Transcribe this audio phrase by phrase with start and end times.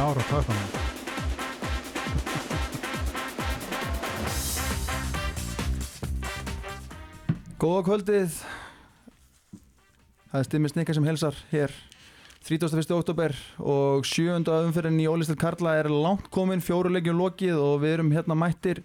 [0.00, 0.68] ára takkanum.
[7.60, 8.38] Góða kvöldið
[10.30, 11.72] Það er Stimmi Snikka sem helsar hér
[12.46, 12.92] 31.
[12.96, 14.38] oktober og 7.
[14.40, 18.80] umferðin í Ólistil Karla er langt komin, fjórulegjum lokið og við erum hérna mættir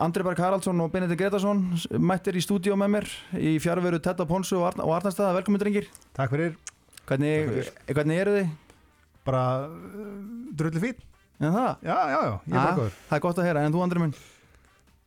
[0.00, 1.62] Andri Berg Haraldsson og Benedikt Gretarsson
[2.02, 3.08] mættir í stúdíó með mér
[3.40, 6.58] í fjárveru Tetta Ponsu og Arnarstaða, velkomin drengir Takk fyrir.
[7.08, 7.72] Hvernig, Takk fyrir.
[7.96, 8.50] hvernig eru þið?
[9.28, 10.10] Bara uh,
[10.56, 11.06] drulli fín.
[11.40, 11.70] En það?
[11.86, 12.98] Já, já, já, ég er bara góður.
[13.08, 14.14] Það er gott að heyra, en þú Andri minn?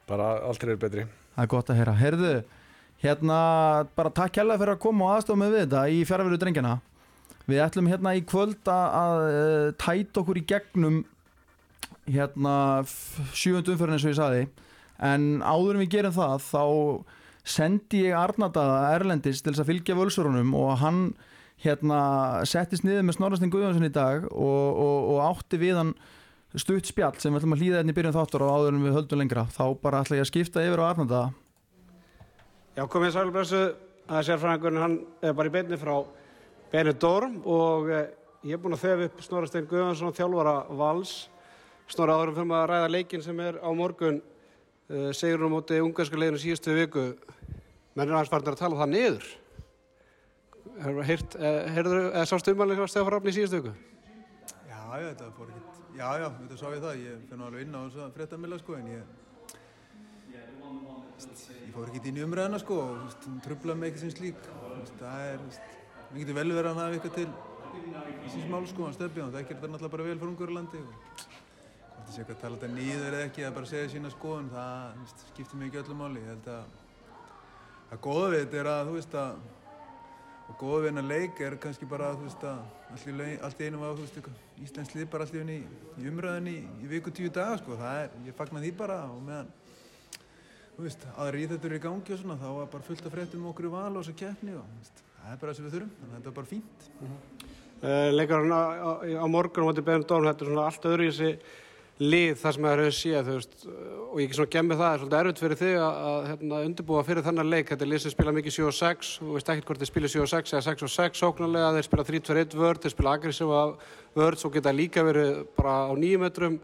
[0.09, 1.05] Bara aldrei er betri.
[1.35, 1.93] Það er gott að heyra.
[1.99, 2.31] Heyrðu,
[3.03, 3.37] hérna,
[3.97, 6.73] bara takk kærlega fyrir að koma og aðstofa með við þetta í fjárveru drengjana.
[7.43, 11.01] Við ætlum hérna í kvöld að, að eh, tæta okkur í gegnum
[12.07, 12.55] hérna
[13.35, 14.45] sjöfund umfyrir eins og ég saði.
[15.03, 16.63] En áður en við gerum það, þá
[17.53, 21.01] sendi ég Arnadaða Erlendis til þess að fylgja völsurunum og hann
[21.63, 21.99] hérna
[22.49, 25.93] settist niður með Snorrastin Guðjónsson í dag og, og, og átti við hann
[26.59, 28.97] stutt spjall sem við ætlum að hlýða hérna í byrjun þáttur og áður en við
[28.97, 29.45] höldum lengra.
[29.53, 31.29] Þá bara ætla ég að skipta yfir á Arnadaða.
[32.73, 33.61] Já, komið sælblessu
[34.09, 35.95] að sérfræðingurinn hann er bara í beinni frá
[36.73, 38.07] Benidorm og eh,
[38.49, 41.13] ég er búinn að þefa upp Snorra Steinn Guðvansson, þjálfara Vals.
[41.91, 44.21] Snorra áðurum fyrir að ræða leikin sem er á morgun
[44.89, 47.03] uh, segur um móti ungarska leginu síðustu viku.
[47.93, 49.27] Menn er aðeins farin að tala það niður.
[50.73, 53.71] Uh, heyrður, eða sástu umalega hjá Stefán Rafni í síðustu viku?
[54.65, 57.77] Já, já, þetta fór ekkert, já, já, þetta sá ég það, ég finn alveg inn
[57.77, 59.03] á þess að fréttamila, sko, en ég,
[60.33, 64.49] ég fór ekkert inn í umræðina, sko, og, trublaði mig ekki sem slík,
[64.97, 65.47] það er,
[66.09, 67.29] mér getur vel verið að hafa eitthvað til
[68.33, 70.93] síns mál, sko, hann stefni, og það gerir þetta náttúrulega bara vel fyrir Ungurlandi, og
[70.93, 71.25] hvort
[72.01, 75.01] það sé eitthvað að tala þetta nýður eða ekki, eða bara segja sína skoðun, það,
[75.03, 76.79] veist, skiptir mig ekki öllu máli, ég held að,
[77.93, 79.51] að góða við þetta er að, þú veist, að,
[80.53, 82.59] og góða við hennar leik er kannski bara þú veist að
[82.93, 85.63] allt í, einu var þú veist eitthvað Íslands lið bara allt í einu í,
[86.09, 87.77] umræðinni í, viku tíu daga sko.
[87.79, 89.49] Það er, ég fagna því bara og meðan
[90.75, 93.15] þú veist, aðra í þetta eru í gangi og svona þá var bara fullt af
[93.15, 95.67] fréttum um okkur í val og þessa keppni og veist, það er bara það sem
[95.67, 95.91] við þurfum.
[95.99, 96.87] Þannig að þetta er bara fínt.
[97.83, 101.31] Uh, leikarinn á, á, á morgun á Benidorm, þetta er svona allt öðru í þessi
[102.01, 103.73] lið það sem það þú veist, uh,
[104.09, 106.61] og ég ekki svona gemmi það, það er svolítið erfitt fyrir þig að, að hérna,
[106.67, 109.53] undirbúa fyrir þennan leik þetta er lið sem spila mikið 7 og 6 og veist
[109.53, 112.57] ekkert hvort þeir spila 7 og 6 eða 6 og 6 sóknarlega, þeir spila 3-2-1
[112.63, 113.63] vörd þeir spila aggressífa
[114.17, 116.59] vörd, svo geta líka verið bara á nýjum metrum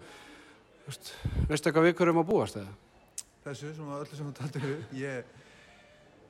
[0.90, 1.10] Þú veist,
[1.46, 2.72] veistu eitthvað við hverjum að búast eða?
[3.46, 5.30] þessu sem að öllu sem taldur upp ég,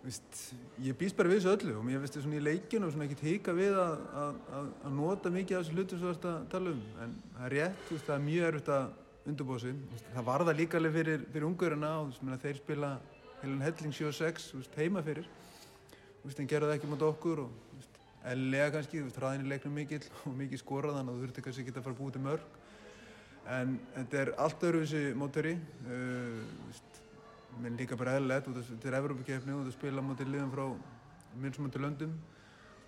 [0.09, 0.39] veist,
[0.83, 3.05] ég býst bara við þessu öllu og mér finnst þetta svona í leikinu og svona
[3.07, 6.39] ekkert hika við að, að, að, nota mikið af þessu hlutum sem þú ert að
[6.53, 6.83] tala um.
[7.05, 9.81] En það er rétt, þú veist, það er mjög erfitt að undirbúa sig,
[10.15, 12.91] það var það líka alveg fyrir, fyrir ungurina og meina, þeir spila
[13.41, 15.29] heilan helling 7-6 þú veist, heima fyrir.
[16.29, 17.69] En gera það ekki mot okkur og
[18.27, 21.75] eðlilega kannski, hraðin í leiknum mikill og mikið skorað þannig að þú þurfti kannski ekki
[21.77, 22.57] að fara búið til mörg
[23.49, 26.41] en þetta er allt öðruvísi mótori uh,
[27.59, 30.65] menn líka bara eðlilegt út af- þetta er Evrópakefni og það spila mútið liðum frá
[31.39, 32.13] minnsmöndu löndum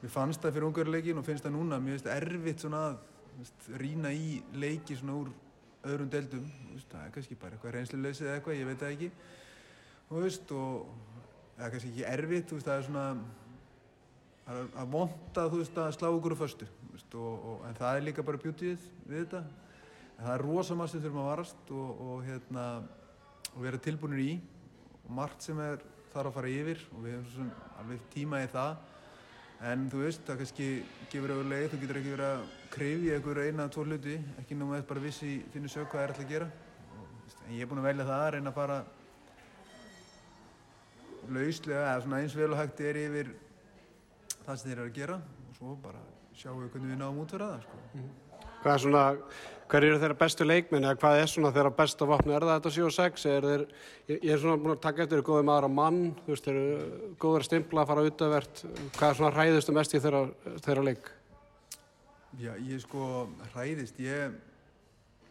[0.01, 4.11] mér fannst það fyrir ungarleikin og finnst það núna mér finnst erfitt svona að rýna
[4.13, 5.31] í leiki svona úr
[5.87, 6.45] öðrum deildum.
[6.73, 9.11] Veist, það er kannski bara eitthvað reynsluleysið eða eitthvað, ég veit það ekki.
[10.09, 10.91] Þú veist, og
[11.55, 13.05] það er kannski ekki erfitt veist, það er svona
[14.45, 16.37] það er að vonta veist að slá okkur
[17.11, 19.43] og, og, en það er líka bara bjútið við þetta.
[20.17, 22.65] En það er rosa maður sem þurfum að varast og, og hérna
[23.55, 24.31] og vera tilbúinir í
[25.05, 25.81] og margt sem er
[26.11, 27.51] þarf að fara yfir og við hefum svo sem
[27.81, 28.79] alveg tíma í það.
[29.71, 30.67] En þú veist, það kannski
[31.11, 34.57] gefur auðvitað leið, þú getur ekki verið að krifja einhver eina eða tvo hluti, ekki
[34.57, 36.47] náma þess bara vissi finnur sjö hvað er alltaf að gera.
[36.95, 38.79] Og, en ég er búinn að velja það að reyna að fara
[41.29, 43.31] lauslega, eða svona eins vel og hægt er yfir
[44.41, 45.19] það sem þeir eru að gera.
[45.45, 46.01] Og svo bara
[46.41, 47.77] sjáum við hvernig við náum útverða það sko.
[48.61, 49.05] Hvað er svona,
[49.71, 52.33] hver eru þeirra bestu leikminn eða hvað er svona þeirra besta vopni?
[52.35, 53.25] Er það þetta 7 og 6?
[53.31, 53.63] Er þeir,
[54.09, 57.11] ég, ég er svona búin að taka eftir maður á mann, þú veist, þeir eru
[57.21, 58.63] góður að stimpla, fara utavert.
[58.97, 60.21] Hvað er svona hræðustu mest í þeirra,
[60.67, 61.11] þeirra leik?
[62.41, 63.07] Já, ég sko
[63.53, 64.35] hræðist, ég,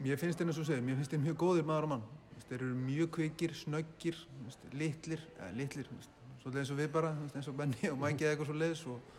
[0.00, 2.09] mér finnst þeir eins og segir, mér finnst þeir mjög góðir maður og mann.
[2.49, 4.25] Þeir eru mjög kveikir, snöggir,
[4.73, 5.91] litlir, eða litlir,
[6.41, 9.19] svolítið eins og við bara, eins og Benni og Mæki eða eitthvað svo leiðis og,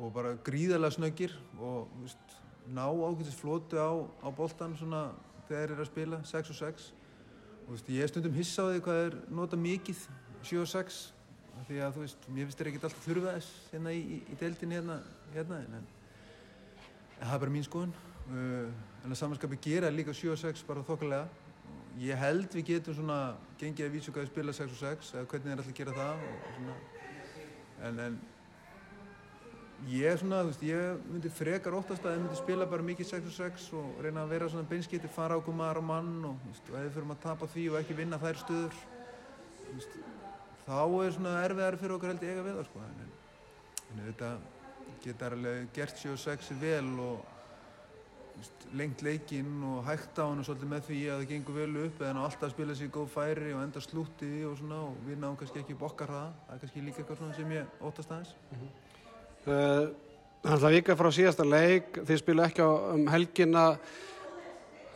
[0.00, 3.90] og bara gríðarlega snöggir og veist, ná ákveðtis flótu á,
[4.22, 5.08] á boltan svona
[5.48, 6.86] þegar þeir eru að spila, 6 og 6.
[7.62, 10.06] Og veist, ég er stundum hissa á því hvað er nota mikið,
[10.42, 11.00] 7 og 6,
[11.58, 14.18] af því að þú veist, mér finnst þeir ekkert alltaf þurfa þess hérna í, í,
[14.32, 14.96] í deildinni hérna,
[15.34, 17.94] hérna, en, en það er bara mín skoðun.
[18.22, 18.68] Uh,
[19.02, 21.26] en að samanskapi gera líka 7 og 6 bara þokkalega.
[22.00, 23.18] Ég held við getum svona
[23.60, 25.96] gengið að vísa hvað við spila 6 og 6 eða hvernig þeir ætla að gera
[25.98, 26.76] það og svona.
[27.82, 28.20] En, en
[29.90, 33.34] ég svona, veist, ég myndi frekar óttast að ég myndi spila bara mikið 6 og
[33.36, 36.90] 6 og reyna að vera svona beinskiti, fara ákveð maður á mann og, og við
[36.94, 38.78] fyrir að tapa því og ekki vinna þær stöður,
[39.72, 39.98] veist,
[40.68, 43.12] þá er svona erfiðar fyrir okkur held ég eiga við það, sko, en,
[43.88, 44.32] en þetta
[45.02, 47.26] getur alveg gert 7 og 6 vel og,
[48.36, 52.06] veist, lengt leikinn og hægt á hann svolítið með því að það gengur vel upp
[52.06, 55.36] eða alltaf að spila sér góð færi og enda slúti og svona og við náum
[55.40, 58.32] kannski ekki bokkar það, það er kannski líka eitthvað sem ég óttast aðeins.
[59.42, 59.90] Uh,
[60.42, 63.60] Þannig að vika frá síðasta leik, þið spilu ekki á um helgina,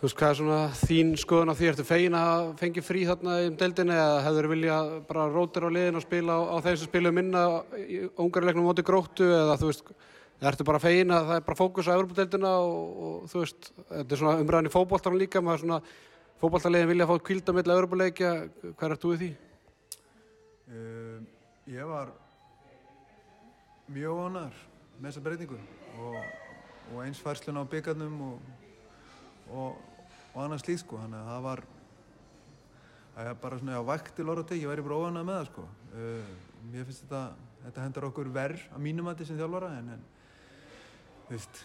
[0.00, 3.36] þú veist hvað er svona þín skoðun á því, ertu fegin að fengi frí þarna
[3.44, 6.90] um deildinni eða hefur vilja bara rótir á liðin og spila á, á þeim sem
[6.90, 7.44] spilu minna
[7.78, 9.94] í ungarleiknum móti gróttu eða þú veist,
[10.50, 14.10] ertu bara fegin að það er bara fókus á Evropadeildina og, og þú veist, þetta
[14.10, 15.82] er svona umræðan í fótboltanum líka, maður svona
[16.42, 18.36] fótboltarlegin vilja fá kvíld á milli Evropaleikja,
[18.74, 19.34] hvað er þú í því?
[21.86, 22.16] Var
[23.92, 24.60] mjög ánæður
[24.96, 25.58] með þessa breytingu
[26.02, 26.18] og,
[26.92, 28.52] og eins færslun á byggarnum og,
[29.50, 29.80] og,
[30.34, 31.64] og annars slíkt sko, þannig að það var
[33.16, 35.66] það er bara svona, já, vækti lóra teki, ég væri bara óánæð með það sko.
[35.96, 36.32] Uh,
[36.72, 37.20] mér finnst þetta,
[37.64, 40.02] þetta hendar okkur verð að mínum að sem þjálfara, en, en
[41.26, 41.62] þú veist,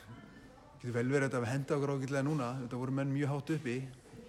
[0.82, 3.76] getur vel verið að henda okkur ágætlega núna, þetta voru menn mjög hátt uppi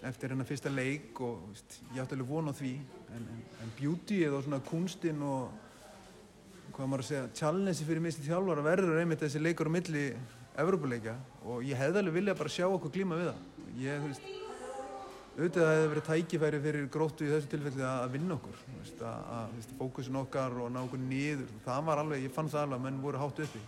[0.03, 2.73] eftir hennar fyrsta leik og veist, ég átti alveg von á því,
[3.15, 3.29] en,
[3.63, 5.62] en, beautyið og svona kunstinn og
[6.77, 10.07] hvað maður að segja, challenge fyrir mig sem þjálfara verður einmitt þessi leikur á milli
[10.63, 11.17] Evrópuleikja
[11.49, 13.45] og ég hefði alveg viljað bara sjá okkur glíma við það.
[13.81, 14.27] Ég, þú veist
[15.33, 18.99] auðvitað það hefði verið tækifæri fyrir gróttu í þessu tilfelli að að vinna okkur veist,
[19.01, 22.67] að, að veist, fókusin okkar og ná okkur niður það var alveg, ég fann það
[22.67, 23.63] alveg að menn voru hátt uppi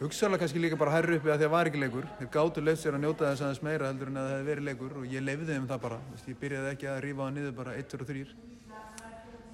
[0.00, 2.06] hugsaðlega kannski líka bara hærri uppi að því að var ekki leikur.
[2.18, 4.66] Þeir gátu leif sér að njóta þess aðeins meira heldur en að það hefði verið
[4.68, 7.54] leikur og ég leifði þeim það bara veist, ég byrjaði ekki að rífa það niður
[7.56, 8.24] bara 1, 2 og 3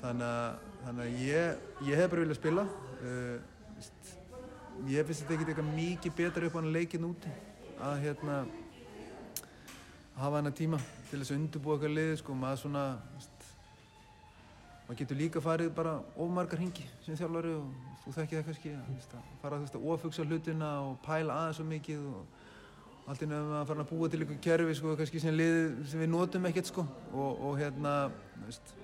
[0.03, 3.37] þannig að, þannig að ég, ég hef bara viljað spila uh,
[3.77, 4.13] veist,
[4.91, 7.33] ég finnst þetta ekkert eitthvað mikið betra upp á hann leikin úti
[7.83, 8.43] að hérna
[10.17, 10.81] hafa hennar tíma
[11.11, 12.85] til þess að undirbúa okkar liði sko, maður svona
[13.15, 13.47] veist,
[14.87, 18.93] maður getur líka farið bara ofmargar hingi sem þjálfari og þú þekkir það kannski að,
[18.93, 23.35] veist, að fara veist, að ofugsa hlutina og pæla aðeins svo mikið og allt inn
[23.35, 26.71] að fara að búa til einhver kerfi sko, kannski sem liði sem við notum ekkert
[26.71, 27.97] sko og, og hérna
[28.45, 28.75] veist,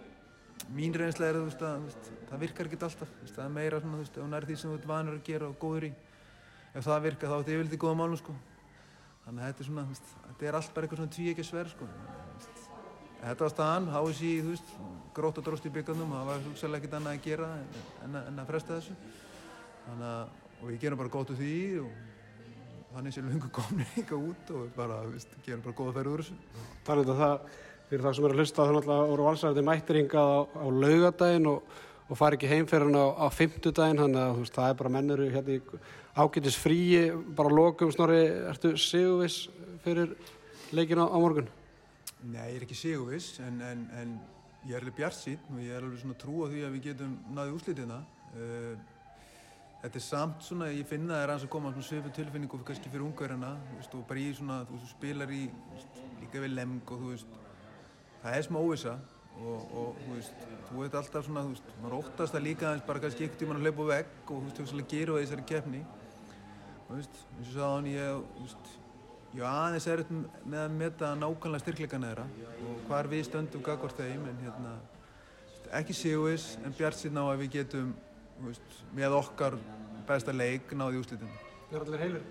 [0.74, 4.02] mín reynsla er veist, að veist, það virkar ekkert alltaf veist, það er meira svona,
[4.04, 5.92] ef hún er því sem þú ert vanur að gera og góður í.
[6.74, 8.34] Ef það virkar þá er þetta yfirleitt í góða málum sko.
[9.24, 9.86] Þannig að þetta er svona,
[10.26, 11.88] þetta er allt bara eitthvað svona tvíekja sver sko.
[13.18, 14.74] Þetta var staðan, háið sér, þú veist
[15.16, 18.38] grótt og dróst í byggandum, það var hugsalega ekkert annað að gera en, en, en
[18.38, 18.94] að fresta þessu.
[19.88, 21.96] Þannig að, og við gerum bara gótt úr því og
[22.92, 26.38] þannig við lungu komin eitthvað út og bara, veist, gerum bara góða ferð úr þessu.
[26.86, 27.50] Þannig að það,
[27.88, 31.50] fyrir það sem er að hlusta, þá náttúrulega voru valsarði mættir hingað á, á laugadaginn
[31.50, 31.76] og,
[32.08, 34.94] og fari ekki heim fyrir hann á, á fimmtudaginn, þannig að veist, það er bara
[34.96, 35.60] mennur hérna í
[36.18, 37.04] ágætis fríi,
[37.38, 38.20] bara lokum, snorri,
[38.50, 39.48] ertu sigurviss
[39.84, 40.12] fyrir
[40.74, 41.48] leikin á, á morgun?
[42.26, 44.14] Nei, ég er ekki sigurviss, en, en, en
[44.66, 46.86] ég er alveg bjart sín og ég er alveg svona trú á því að við
[46.90, 47.98] getum náðið úrslitina.
[48.34, 48.72] Uh,
[49.82, 52.90] þetta er samt svona, ég finna það er aðeins að koma svona svipun tilfinningu kannski
[52.90, 53.06] fyrir
[53.78, 55.44] veist, og bara í svona, þú veist, spilar í,
[56.24, 57.38] líka við lemg og þú veist,
[58.22, 58.96] það er smá óvisa
[59.38, 62.88] og, og þú veist, þú veit alltaf svona, þú veist, maður óttast það líka aðeins
[62.88, 65.14] bara kannski ekkert í mann að hlaupa vegg og þú veist, þú veist, það gerir
[65.14, 65.84] það í þessari keppni
[66.82, 68.70] og þú veist, eins og hann, ég, þú veist,
[69.38, 72.26] var aðeins erut með að meta nákvæmlega styrkleikana þeirra
[72.68, 74.74] og hvar við stöndum gagvart þeim, en hérna,
[75.78, 77.92] ekki sigurvis, en bjart síðan á að við getum,
[78.38, 79.58] þú veist, með okkar
[80.08, 81.34] besta leik náði úslitum.
[81.68, 82.28] Það er allir heilir.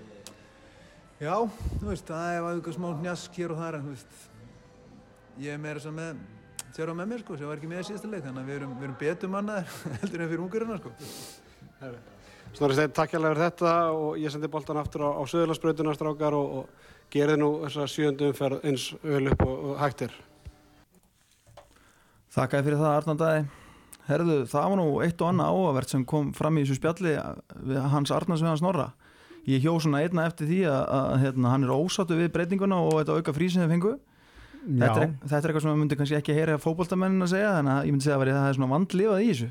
[1.22, 1.36] Já,
[1.78, 4.18] þú veist, það er eitthvað smá hnjask hér og þar, en þú veist,
[5.42, 6.22] ég er meira sem með,
[6.76, 8.58] sér á með mér, sko, sem var ekki með í síðasta leik, þannig að við
[8.60, 10.94] erum, við erum betur mannaðir heldur en fyrir ungurina, sko.
[12.58, 16.38] Snorri Steinn, takk hjálpa fyrir þetta og ég sendi boltan aftur á, á Suðurlandsbrautuna strákar
[16.38, 20.18] og, og gerði nú þessa sjöndu umferð eins öl upp og, og hægt er.
[22.38, 23.48] Þakkaði fyrir það Arnandæði
[24.08, 27.14] Herðu, það var nú eitt og annað áhugavert sem kom fram í þessu spjalli
[27.68, 28.92] við hans Arnars við hans Norra
[29.48, 33.02] ég hjó svona einna eftir því að, að hérna, hann er ósáttu við breytinguna og
[33.02, 33.94] þetta auka frí sem þið fengu
[34.68, 37.74] þetta er, þetta er eitthvað sem við myndum kannski ekki heyra fókbóltamennin að segja þannig
[37.74, 39.50] að ég myndi segja að það er svona vandlifað í þessu.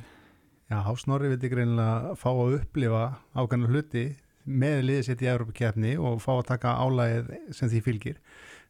[0.67, 3.03] Já, Snorri vildi greinilega fá að upplifa
[3.39, 4.07] ákvæmlega hluti
[4.47, 8.19] með liðið sitt í Európa-kjefni og fá að taka álægið sem því fylgir.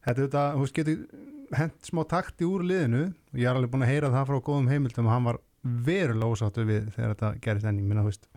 [0.04, 3.04] Þetta er þetta, þú veist, getur hent smá takti úr liðinu.
[3.32, 5.40] Og ég er alveg búin að heyra það frá góðum heimildum og hann var
[5.86, 8.28] verulega ósáttu við þegar þetta gerist enn, ég minna, þú veist,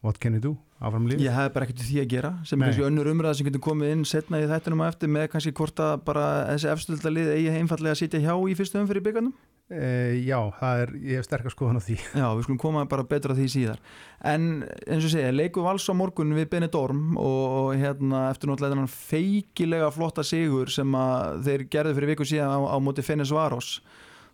[0.00, 1.26] what can you do, áfram lífið?
[1.26, 3.94] Ég hef bara ekkert því að gera sem er kannski önnur umræða sem getur komið
[3.94, 7.96] inn setna í þættunum á eftir með kannski hvort að bara þessi efstöldalið eigi einfallega
[7.96, 9.34] að sitja hjá í fyrstu umfyrir byggarnum
[9.70, 9.82] e,
[10.24, 11.96] já, það er, ég hef sterkar skoðan á því.
[12.20, 13.78] Já, við skulum koma bara betur að því síðar.
[14.26, 18.88] En eins og segja, leiku vals á morgun við Benidorm og, og hérna eftir náttúrulega
[18.90, 23.76] feikilega flotta sigur sem að þeir gerðu fyrir viku síðan á, á móti Fenis Varos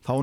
[0.06, 0.14] þá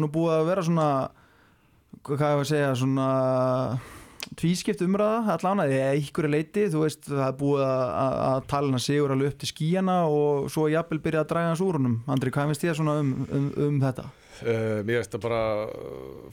[4.40, 9.34] tvískipt umræða allan að einhverju leiti, þú veist það er búið að, hana sigur alveg
[9.34, 12.02] upp til skíjana og svo jafnvel byrja að draga hans úr húnum.
[12.10, 14.10] Andri, hvað finnst þér svona um, um, um þetta?
[14.44, 15.42] Uh, mér finnst það bara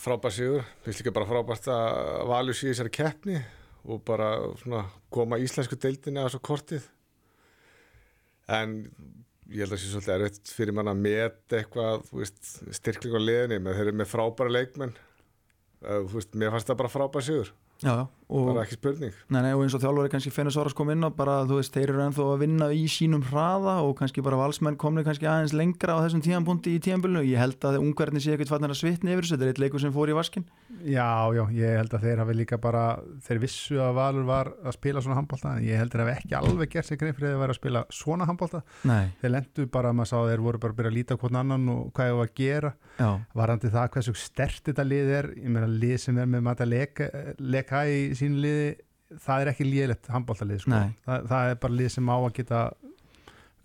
[0.01, 3.41] frábært sigur, finnst líka bara frábært að valju síðan þessari keppni
[3.85, 6.89] og bara svona, koma íslensku deildinni að svo kortið
[8.51, 8.77] en
[9.51, 12.05] ég held að það sé svolítið erfitt fyrir mann að meta eitthvað
[12.77, 16.93] styrkling á liðinni, menn þeir eru með frábæra leikmenn uh, veist, mér fannst það bara
[16.93, 19.17] frábært sigur Já, og, bara ekki spurning.
[19.35, 21.59] Nei, nei, og eins og þjálfur er kannski Fennis Áras kom inn á bara þú
[21.59, 25.29] veist, þeir eru ennþá að vinna í sínum hraða og kannski bara valsmenn komni kannski
[25.31, 28.81] aðeins lengra á þessum tíðanbúndi í tíðanbúlinu ég held að ungverðin sé ekkert fannir að
[28.81, 29.37] svitna yfir þessu.
[29.37, 30.47] Þetta er eitt leikur sem fór í vaskin
[30.81, 32.85] Já, já, ég held að þeir hafi líka bara
[33.27, 36.15] þeir vissu að Valur var að spila svona handbólta en ég held að þeir hafi
[36.23, 38.63] ekki alveg gert sig grein fyrir að þeir væri að spila svona handbólta
[39.21, 41.41] þeir lendu bara að maður sá að þeir voru bara að byrja að líta hvern
[41.43, 42.73] annan og hvað ég var að gera.
[43.01, 43.11] Já,
[43.43, 47.11] varandi það hversu stert þetta lið er ég meina lið sem er með mata leka,
[47.41, 48.71] leka í sínu liði
[49.19, 50.81] það er ekki liðlegt handbóltalið sko.
[51.07, 52.61] Það, það er bara lið sem á að geta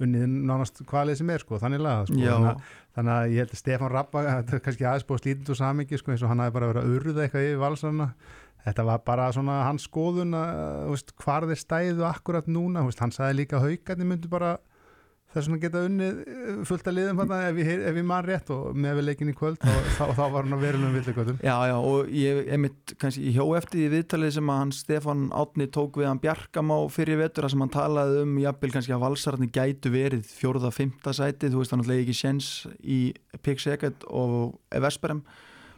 [0.05, 2.17] unnið nánast hvað lið sem er sko, þannig laga sko.
[2.17, 5.53] þannig, að, þannig að ég held að Stefán Rappa þetta er kannski aðeins búið slítið
[5.53, 8.09] úr samingi sko, eins og hann hafi bara verið að urða eitthvað yfir valsarna
[8.65, 13.13] þetta var bara svona hans skoðun að, veist, hvar þeir stæðu akkurat núna, veist, hann
[13.15, 14.55] sagði líka haugarnir myndu bara
[15.36, 18.80] þess að geta unnið eh, fullt að liðum þarna ef ég, ég man rétt og
[18.86, 21.75] með við leikin í kvöld þá, þá, þá var hann að verulegum villigötum já, já
[21.77, 26.00] og ég, einmitt, kannski, ég hjó eftir því viðtalið sem að hann Stefan Átni tók
[26.01, 29.94] við hann Bjarkam á fyrir vetur sem hann talaði um, jafnvel kannski að valsararni gætu
[29.94, 33.01] verið fjóruða, fymta sæti þú veist hann alltaf ekki séns í
[33.46, 35.25] Pík Seged og Vesperem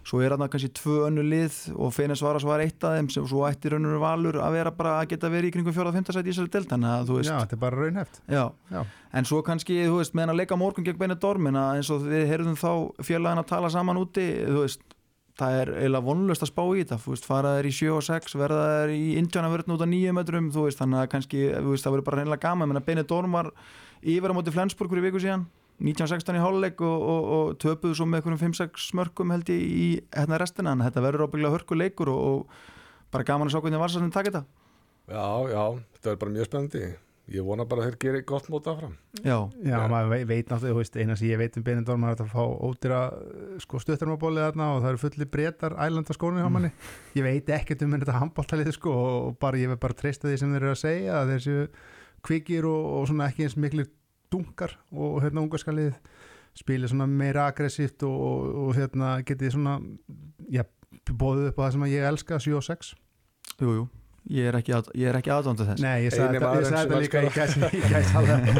[0.07, 3.43] svo er hann kannski tvö önnu lið og Fenes var eitt af þeim sem svo
[3.47, 6.33] ætti raunur valur að vera bara að geta verið í kringum fjóruða, fymta sæti í
[6.35, 8.81] þessari delt þannig að þú veist Já, þetta er bara raunheft Já, Já.
[9.19, 12.07] en svo kannski, þú veist, meðan að leika morgun gegn Benidorm, en að eins og
[12.07, 12.71] við heyrðum þá
[13.03, 14.81] félagin að tala saman úti, þú veist
[15.37, 16.97] það er eiginlega vonlust að spá í þetta.
[17.03, 20.15] Þú veist, fara þær í 7 og 6, verða þær í Indianaverðin út á 9
[20.17, 22.21] metrum, þú veist, þannig að kannski, þú veist, það verður bara
[25.77, 26.43] reynilega gaman, menn að Benidorm var yfir á móti Flensburg fyrir viku síðan 1916 í
[26.43, 30.71] hálfleik og, og, og töpuðu svo með einhverjum 5-6 smörkum held ég í hérna restina,
[30.73, 32.47] en þetta verður ábygglega hörku leikur og, og
[33.11, 34.45] bara gaman að sjá hvernig Varsarinn takk þetta.
[35.07, 35.63] Já, já,
[35.97, 36.87] þetta er bara mjög spennandi.
[37.27, 38.93] Ég vona bara að þeir gerir gott mót áfram.
[39.19, 39.87] Já, Já, Já.
[39.91, 42.99] maður veit, veit náttúrulega, eina sem ég veit um Benidorm er að það fá ódýra
[43.59, 46.71] sko, stuttarmabólið þarna og það eru fulli breytar ælanda skónu hjá manni.
[47.19, 50.55] Ég veit ekkert um þetta handbóltalið sko og bara ég vil bara treysta því sem
[50.55, 51.67] þeir eru að segja að þeir séu
[52.23, 53.91] kvikir og, og svona ekki eins miklir
[54.33, 55.93] dunkar og hérna ungarskalið
[56.57, 59.77] spilir svona meira aggressíft og, og, og hérna getið svona
[60.49, 60.65] já,
[61.11, 62.93] bóðið upp á það sem ég elska 7 og 6.
[63.61, 63.87] jú, jú
[64.27, 66.73] Ég er ekki, að, ég er ekki aðdóndu þess Nei, ég sagði þetta, ég maðurinn
[66.73, 67.07] sagði
[67.47, 68.57] sem þetta líka í alveg.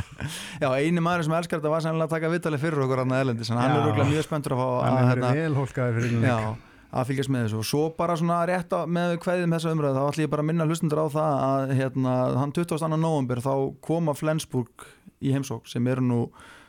[0.64, 3.50] Já, eini maður sem elskar þetta var sannlega að taka viðtalið fyrir okkur annað elendis,
[3.52, 3.74] en hann Já.
[3.76, 6.26] er örugglega mjög spenntur að fá Hann að, er hérna, verið vel hólkaður fyrir einhvern
[6.26, 9.94] já, að fylgjast með þessu og svo bara svona rétt á, með kveðum þessa umræðu
[10.00, 12.90] þá ætlum ég bara að minna hlustundur á það að hérna, hann 22.
[12.98, 13.54] november þá
[13.86, 14.88] koma Flensburg
[15.24, 16.20] í heimsók sem eru nú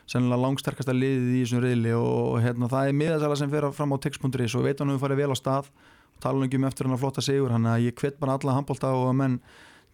[0.06, 3.96] sennilega langsterkasta liðið í þessum reyðli og hérna, það er miðasala sem fer fram á
[4.02, 7.02] tix.is og veit hann hefur farið vel á stað og tala um eftir hann að
[7.02, 9.40] flotta sigur hann að ég hvet bara alla handbólta og að menn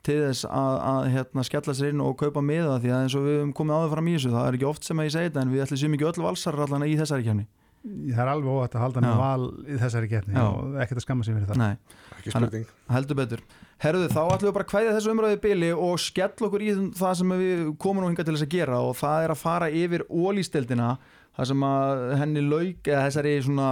[0.02, 3.26] til þess að, að hérna, skella sér inn og kaupa miða því að eins og
[3.26, 5.28] við höfum komið áður fram í þessu það er ekki oft sem að ég segi
[5.28, 7.47] þetta en við ætlum sér mikið öll valsar allan í þessari kefni
[7.83, 9.12] Það er alveg óvægt að halda Já.
[9.19, 10.43] val í þessari keppni Já.
[10.47, 11.57] og ekkert að skamma sig fyrir það.
[11.59, 11.73] Nei,
[12.19, 13.41] ekki Hann- spurning heldur betur
[13.83, 17.17] Herðu, þá ætlum við bara að kvæðja þessu umræðu bili og skell okkur í það
[17.19, 20.05] sem við komum nú hinga til þess að gera og það er að fara yfir
[20.07, 20.91] ólísteldina
[21.35, 23.71] það sem að henni lauk eða þessari svona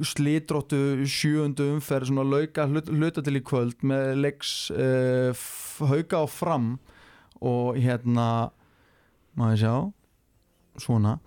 [0.00, 5.30] slitróttu sjöundu umferð svona lauka hlut, hluta til í kvöld með leiks uh,
[5.86, 6.72] hauka á fram
[7.40, 8.50] og hérna
[9.38, 9.74] maður sjá
[10.80, 11.18] svona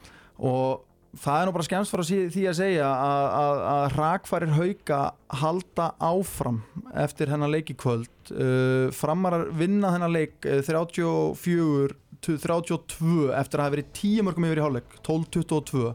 [0.43, 4.99] og það er nú bara skemmst fyrir því að segja að, að, að rakfærir hauka
[5.41, 6.61] halda áfram
[7.03, 8.09] eftir hennar leik í kvöld.
[8.31, 11.93] Uh, framarar vinna hennar leik uh, 34
[12.23, 15.93] tu- 32 eftir að hafa verið 10 mörgum yfir í hálfleik 12-22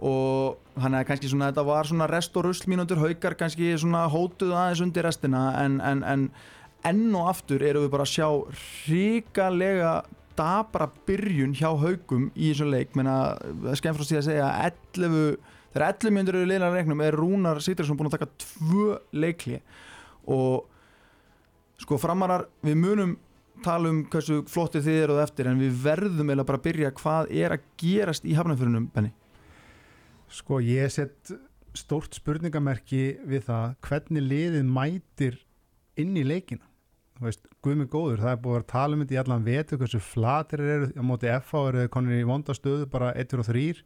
[0.00, 4.06] og hann er kannski svona þetta var svona rest og rusl mínútur haukar kannski svona
[4.10, 6.24] hótuð aðeins undir restina en, en, en
[6.88, 8.28] enn og aftur erum við bara að sjá
[8.88, 9.90] ríkalega
[10.40, 12.96] dabra byrjun hjá haukum í þessum leik.
[12.98, 13.36] Menna
[13.78, 14.50] skemmt frá því að segja
[14.96, 15.38] 11,
[15.74, 19.60] þegar 11 mjöndur eru liðan reiknum er Rúnar Sýttirsson búin að taka tvö leikli
[20.30, 20.66] og
[21.80, 23.18] sko framarar við munum
[23.64, 26.94] tala um hversu flottir þið eru og eftir en við verðum eða bara að byrja
[26.96, 29.12] hvað er að gerast í hafnafjörunum Benni?
[30.30, 31.32] Sko ég set
[31.76, 35.38] stórt spurningamerki við það hvernig liðið mætir
[36.00, 36.69] inn í leikina
[37.28, 40.60] veist, guðmi góður, það er búið að tala um þetta í allan vetu hversu flatir
[40.64, 40.90] eru.
[40.96, 43.82] Á móti FH eru konir í vondastöðu bara 1 og 3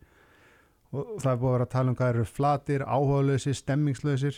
[0.94, 4.36] og það er búið að tala um hvað eru flatir, áhugaðlausir, stemmingslausir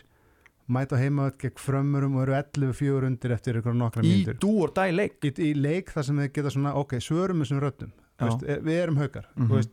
[0.72, 4.38] mæta heimaðut gegn frömmurum og eru 11-4 undir eftir ykkur nokkra í mínútur.
[4.42, 5.18] dú or dæ leik.
[5.22, 8.30] Í, í leik þar sem þeir geta svona ok, svörum röddum, Þú Já.
[8.32, 8.96] veist, e- við erum.
[8.96, 9.70] Þú veist,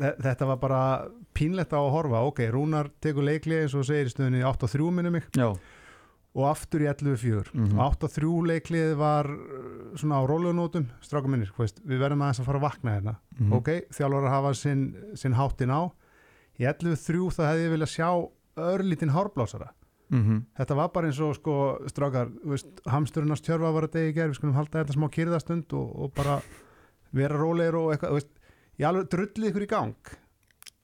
[0.00, 0.80] þe- þetta var bara
[1.36, 5.10] pínlegt á að horfa, ok, Rúnar tekur leiklið eins og segir í stöðunni 8-3 minni
[5.10, 5.28] mig.
[5.36, 5.52] Já,
[6.34, 7.78] og aftur í 11-4 Mhm.
[7.78, 12.58] og 8-3 leiklið var uh, svona á rólegunótum, stráka minnir við verðum aðeins að fara
[12.60, 13.14] að vakna hérna.
[13.40, 13.52] Mhm.
[13.58, 14.84] ok, þjálfur að hafa sinn,
[15.18, 15.90] sinn háttin á.
[16.60, 18.08] Í 11-3 það hefði ég viljað sjá
[18.60, 19.70] örlítinn hárblásara.
[20.10, 20.44] Mhm.
[20.58, 24.14] þetta var bara eins og sko strákar, þú veist, hamsturinn tjörfa var að degi í
[24.14, 26.40] gerð, við skulum halda þetta smá kyrðastund og, og bara
[27.12, 28.32] vera rólegir og eitthvað, veist,
[28.78, 29.94] ég alveg drullið ykkur í gang.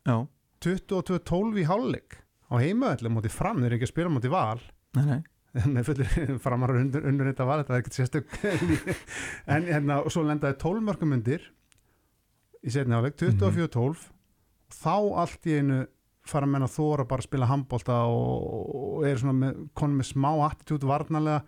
[0.07, 0.27] Já,
[0.63, 2.19] 22-12 í hálfleik
[2.51, 4.61] á heimaðallega móti fram, þeir eru ekki að spila móti val.
[4.95, 5.23] Nei, nei
[5.75, 8.39] með fullir framar undir, undir þetta var þetta var ekkert sérstök
[9.55, 11.45] en hérna, og svo lendaði 12 mörgum undir
[12.67, 14.09] í setni áleik, 24-12
[14.75, 15.85] þá allt í einu
[16.27, 18.49] fara menn að þóra bara að spila handbólta og,
[18.99, 21.45] og er svona með, konum með smá attitút varnarlega.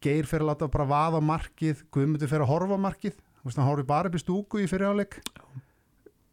[0.00, 3.18] Geir fyrir að láta bara vaða markið Guðmundur fyrir að horfa markið.
[3.44, 5.18] Hann horfði bara upp í stúku í fyrir áleik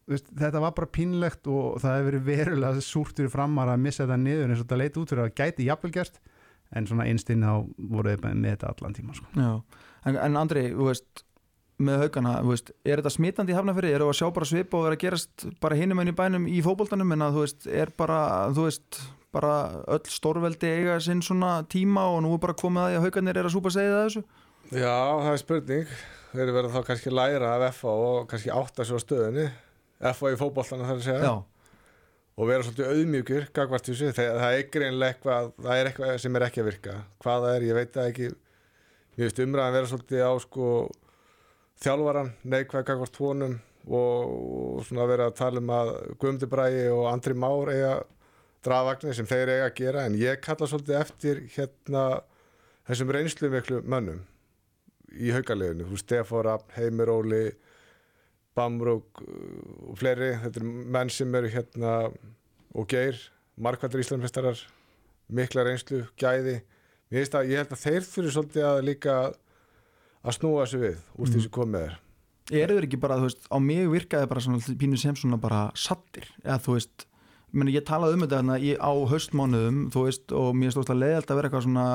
[0.08, 4.04] veist, þetta var bara pínlegt og það hefur verið verulega súrt fyrir framar að missa
[4.04, 6.18] þetta niður eins og þetta leit út fyrir að gæti jafnvel gerst
[6.76, 7.52] en svona einstinn þá
[7.92, 9.28] voru þið með þetta allan tíma sko.
[9.36, 9.52] Já,
[10.08, 11.24] en, en Andri, þú veist
[11.82, 14.84] með haugana, þú veist, er þetta smitandi í hafnafyrir, eru að sjá bara svip og
[14.86, 17.90] vera að gerast bara hinum enn í bænum í fótboltanum en að þú veist, er
[17.98, 18.20] bara,
[18.54, 19.00] þú veist
[19.32, 19.52] bara
[19.90, 23.40] öll stórveldi eiga sinn svona tíma og nú er bara komið að því að haugarnir
[23.40, 24.24] er að súpa segið að þessu
[24.72, 25.94] Já, það er spurning.
[26.32, 29.46] Þeir eru verið þá kannski læra af FA og kannski átta sig á stöðunni.
[30.16, 31.26] FA í fótbollana þar að segja.
[31.26, 31.34] Já,
[32.32, 34.12] Og vera svolítið auðmjúkir, gagvart þessu.
[34.16, 36.94] Það, það er greinlega eitthvað, það er eitthvað sem er ekki að virka.
[37.22, 38.30] Hvað það er, ég veit það ekki.
[39.12, 40.68] Mér finnst umræðan vera svolítið á sko
[41.82, 44.32] þjálfaran, neikvæð gagvart honum og,
[44.78, 47.94] og svona vera að tala um að Guðmundur Bragi og Andri Már eiga
[48.62, 52.04] drafvagnir sem þeir eiga að gera en ég kalla svolítið eftir hérna
[52.86, 54.22] þessum reynslu miklu mönnum
[55.12, 57.42] í haugaleginu, þú Stefán Rapp, Heimir Óli
[58.58, 61.96] Bamrúk uh, og fleiri, þetta eru menn sem eru hérna
[62.72, 63.18] og geir,
[63.60, 64.60] markvættur Íslandmestarar
[65.32, 66.58] mikla reynslu, gæði.
[67.12, 69.16] Ég, veist að, ég held að þeir fyrir svolítið að líka
[70.22, 71.96] að snúa þessu við úr því sem komið er.
[72.52, 75.62] Eru þeir ekki bara, þú veist, á mig virkaði bara svona pínu sem svona bara
[75.78, 76.28] sattir.
[76.42, 77.06] Eða þú veist,
[77.52, 81.32] meni, ég talaði um þetta hérna á haustmánuðum, þú veist og mér stóðst að leiðalt
[81.32, 81.86] að vera eitthvað svona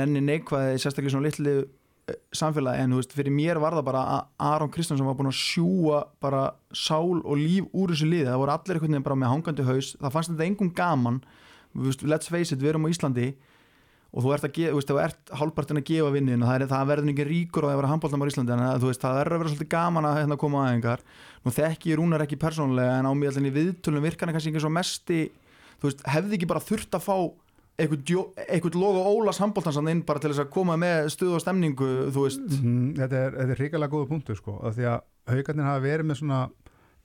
[0.00, 1.68] nenni neikvæði, sérstaklega svona litli eh,
[2.36, 5.38] samfélagi, en þú veist, fyrir mér var það bara að Aron Kristjánsson var búin að
[5.40, 6.42] sjúa bara
[6.72, 9.92] sál og líf úr þessu liði, það voru allir einhvern veginn bara með hangandi haus,
[10.00, 11.22] það fannst þetta engum gaman.
[11.70, 13.28] Veist, let's face it, við erum á Íslandi
[14.10, 16.56] og þú ert að gefa, þú veist, þú ert hálfpartin að gefa vinnin og það,
[16.56, 19.20] er, það verður ekki ríkur og það verður handbóltamar í Íslandi en það, veist, það
[19.20, 21.04] er að vera svolítið gaman að hérna, koma aðeingar
[21.44, 24.64] nú þekki ég rúnar ekki persónulega en á mig allir í viðtölum virkana kannski ekki
[24.64, 24.74] svo
[25.80, 27.16] veist, hefði ekki bara þurft að fá
[27.80, 32.24] eitthvað, logo Ólas handbóltansan inn bara til þess að koma með stuð og stemningu þú
[32.26, 34.98] veist, mm, þetta er, þetta er hrikalega góða punktur sko, af því að
[35.34, 36.40] haugarnir hafa verið með svona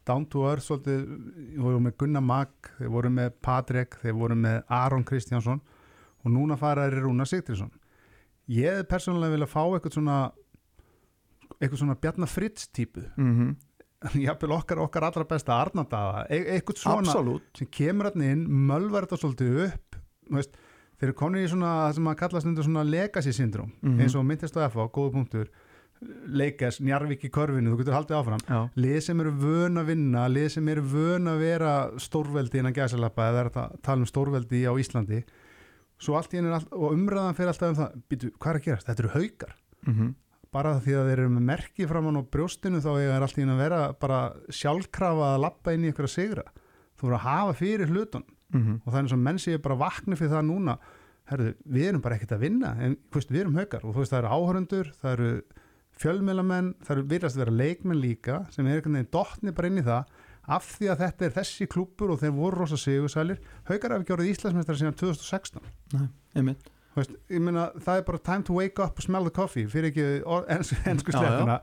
[0.05, 1.05] down to earth svolítið,
[1.55, 5.61] þeir voru með Gunnar Mag þeir voru með Patrik, þeir voru með Aron Kristjánsson
[6.25, 7.71] og núna fara þeir í Rúnar Sigtrísson
[8.51, 10.19] ég hefði persónulega vilja fá eitthvað svona
[11.55, 13.05] eitthvað svona Bjarnar Fritz típu.
[13.15, 13.55] Mm
[14.27, 17.47] jafnvel okkar, okkar allra besta Arnadaða, e eitthvað svona absolutt.
[17.57, 19.99] sem kemur hann inn, mölvar þetta svolítið upp
[20.35, 20.57] veist,
[20.99, 23.99] þeir eru konið í svona það sem að kallast undir svona legacy syndrom Mhm.
[24.01, 25.47] eins og myndist á FA, góða punktur
[26.27, 28.41] Leikes, Njarvík í körfinu, þú getur haldið áfram.
[28.45, 32.73] Já, lið sem eru vön að vinna lið sem eru vön að vera stórveldi innan
[32.75, 35.23] gæsalappa eða er að tala um stórveldi á Íslandi.
[36.11, 38.87] Allt, og umræðan fyrir alltaf um það býtu, hvað er að gerast?
[38.87, 39.55] Þetta eru haukar.
[39.87, 40.15] Mm
[40.55, 43.55] bara því að þeir eru með merki framann á brjóstinu þá er allt í einu
[43.57, 46.43] að vera bara sjálfkrafa að lappa inn í ykkur að sigra.
[46.95, 48.23] Þú voru að hafa fyrir hlutun
[48.61, 48.81] -hmm.
[48.85, 50.77] og það er eins og menn séu bara vakni fyrir það núna.
[51.25, 53.81] Herðu, við erum bara ekkert að vinna en veist, við erum haukar.
[53.85, 55.41] Og þú veist, það eru áhörundur það eru
[55.95, 59.79] fjölmjölamenn það eru virðast að vera leikmenn líka sem er einhvern veginn dottni bara inn
[59.79, 60.09] í það
[60.55, 63.39] af því að þetta er þessi klúppur og þeir voru rosa sigursælir,
[63.69, 65.61] haukar hafi orðið Íslandsmeistrar síðan 2016
[65.95, 66.43] Nei,
[66.99, 69.89] veist, ég meina, það er bara time to wake up og smell the coffee fyrir
[69.93, 71.61] ekki or- ens- sleppuna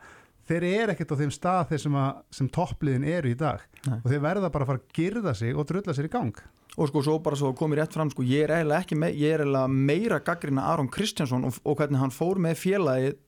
[0.48, 2.00] þeir eru ekkert á þeim stað þeir sem,
[2.34, 3.60] sem toppliðin eru í dag.
[3.86, 4.00] Nei.
[4.00, 6.34] og þeir verða bara að fara að girða sig og drulla sér í gang
[6.76, 9.34] og sko svo bara svo komið rétt fram sko, ég er eiginlega ekki me ég
[9.34, 13.18] er eiginlega meira gaggrina Aron Kristjánsson og, og hvernig hann fór með félagið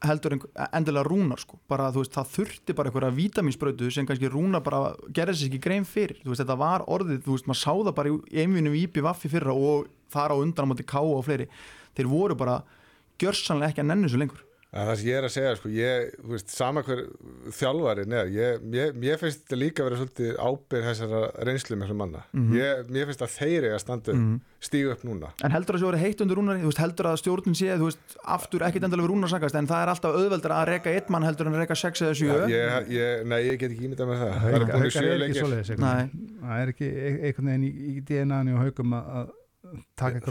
[0.00, 1.58] heldur en, endilega rúnar sko.
[1.68, 5.62] bara þú veist, það þurfti bara einhverja vítaminsbrötu sem kannski rúnar bara gerði sér ekki
[5.66, 8.74] grein fyrir, þú veist, þetta var orðið þú veist, maður sá það bara í einvinu
[8.74, 11.50] í IPI Vaffi fyrra og þar á undan á móti K og fleiri,
[11.98, 12.62] þeir voru bara
[13.20, 16.10] gjörsanlega ekki að nennu svo lengur En það sem ég er að segja, sko, ég,
[16.22, 17.00] þú veist, sama hver
[17.58, 22.20] þjálfarin er, ég, ég, ég finnst þetta líka verið svolítið ábyrð þessara reynslu með manna.
[22.30, 22.52] Mhm.
[22.54, 25.32] ég, mér finnst að þeir eru að standa upp, stígu upp núna.
[25.42, 27.70] En heldur að það sé verið heitt undir rúnari, þú veist, heldur að stjórnin sé,
[27.80, 30.94] þú veist, aftur ekkit endilega við rúnar sakast, en það er alltaf auðveldur að reka
[30.94, 32.38] einn mann heldur en að reka sex eða sjö.
[32.54, 34.30] Ég, ég, nei, ég get ekki ímyndað með það.
[34.30, 35.34] Það Haukar eru búin sjö er veginn.
[36.46, 37.18] það er ekki e-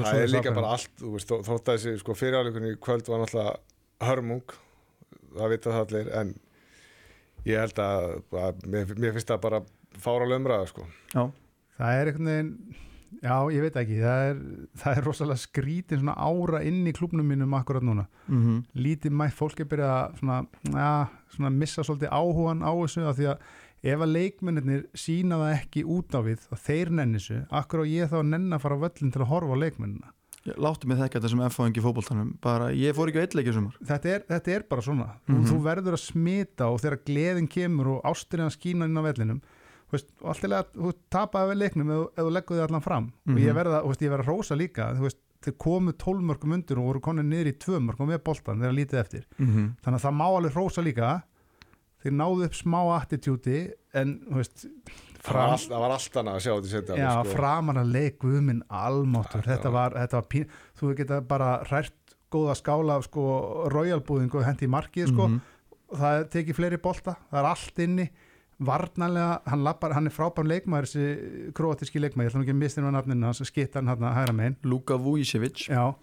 [0.03, 2.79] að að er líka bara allt, þú veist, þó- þótt að þessi, sko, fyrirháleikunni í
[2.81, 3.57] kvöld var náttúrulega
[4.03, 4.55] hörmung,
[5.35, 6.35] það vita það allir, en
[7.47, 8.11] ég held að,
[8.43, 9.63] að mér, mér finnst það bara
[9.99, 10.85] fára lömraða, sko.
[11.15, 11.25] Já,
[11.79, 12.53] það er einhvern veginn
[13.23, 14.41] já, ég veit ekki, það er,
[14.81, 19.35] það er rosalega skrítin svona ára inn í klubnum mínum akkurat núna, mm lítið mætt
[19.37, 20.37] fólk er byrjað að svona,
[20.75, 20.91] ja,
[21.33, 23.49] svona missa svolítið áhugan á þessu af því að
[23.89, 27.85] ef að leikmennir sína það ekki út á við og þeir nenni þessu, akkur á
[27.89, 30.13] ég þá að nenn að fara á völlin til að horfa á leikmennina
[30.57, 33.75] láttu mig þekka þetta sem F-fáingi fótboltanum, bara ég fór ekki á eitthvað sumar.
[33.83, 35.45] þetta er, þetta er bara svona mm Mhm.
[35.51, 39.41] þú verður að smita og þegar gleðin kemur og ástriðan skína inn á vellinum
[39.89, 42.67] þú veist, og allt lagi að þú tapaði við leiknum ef, ef þú leggur þið
[42.67, 43.55] allan fram og Mhm.
[43.55, 46.77] verða, þú veist, ég verða að rósa líka þú veist, þeir komu 12 mörgum undir
[46.77, 50.05] og voru konið niður í 2 mörgum með boltan þegar lítið eftir Mm þannig að
[50.05, 51.23] það má alveg rósa líka
[52.03, 54.65] þeir náðu upp smá attitúti en þú veist
[55.23, 56.95] fram, það var allt annað að sjá þetta setja.
[56.99, 57.33] já, sko.
[57.35, 60.45] framan að leik guðminn almáttur, Ja, þetta var, þetta var pín,
[60.79, 61.93] þú geta bara hrært
[62.31, 63.23] góða skála af sko
[63.73, 65.27] royalbúðing og hendi í markið sko.
[65.27, 65.41] Mhm.
[65.89, 68.09] það tekið fleiri bolta, það er allt inni.
[68.59, 72.27] Varnarlega, hann, lappar, hann er frábær leikmaður þessi kroatíski leikmaður.
[72.27, 74.57] Ég ætla nú ekki að mista hann á nafninu hans skittar hann hann hægra megin.
[74.63, 75.95] Luka Vujicevic já,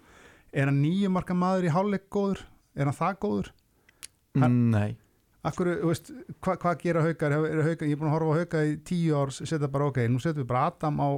[0.51, 2.41] er hann nýju marka maður í hálfleik góður,
[2.75, 3.51] er hann það góður?
[4.37, 4.97] Hann- Nei
[5.45, 6.09] Akkur, veist,
[6.43, 9.69] hvað hva gera haukar, ég er búin að horfa á hauka í tíu ár setja
[9.71, 11.09] bara ok, nú setjum við bara Adam á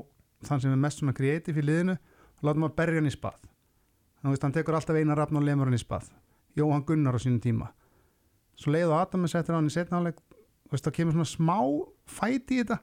[0.46, 3.40] þann sem er mest svona kreatív í liðinu og látum að berja hann í spað.
[4.20, 6.12] Þannig að hann tekur alltaf eina rafn og lemur hann í spað.
[6.60, 7.72] Jóhann Gunnar á sínum tíma.
[8.60, 10.20] Svo leið og Adam er settur á hann í setna áleik
[10.70, 11.58] veist, þá kemur svona smá
[12.20, 12.80] fæti í þetta.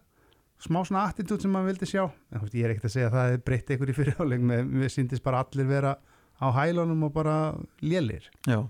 [0.67, 2.07] Smá svona attitút sem maður vildi sjá.
[2.33, 4.73] En veist, ég er ekkert að segja að það er breytt einhver í fyriráleik með,
[4.81, 5.93] við síndist bara allir vera
[6.41, 7.37] á hælunum og bara
[7.85, 8.65] lélir Já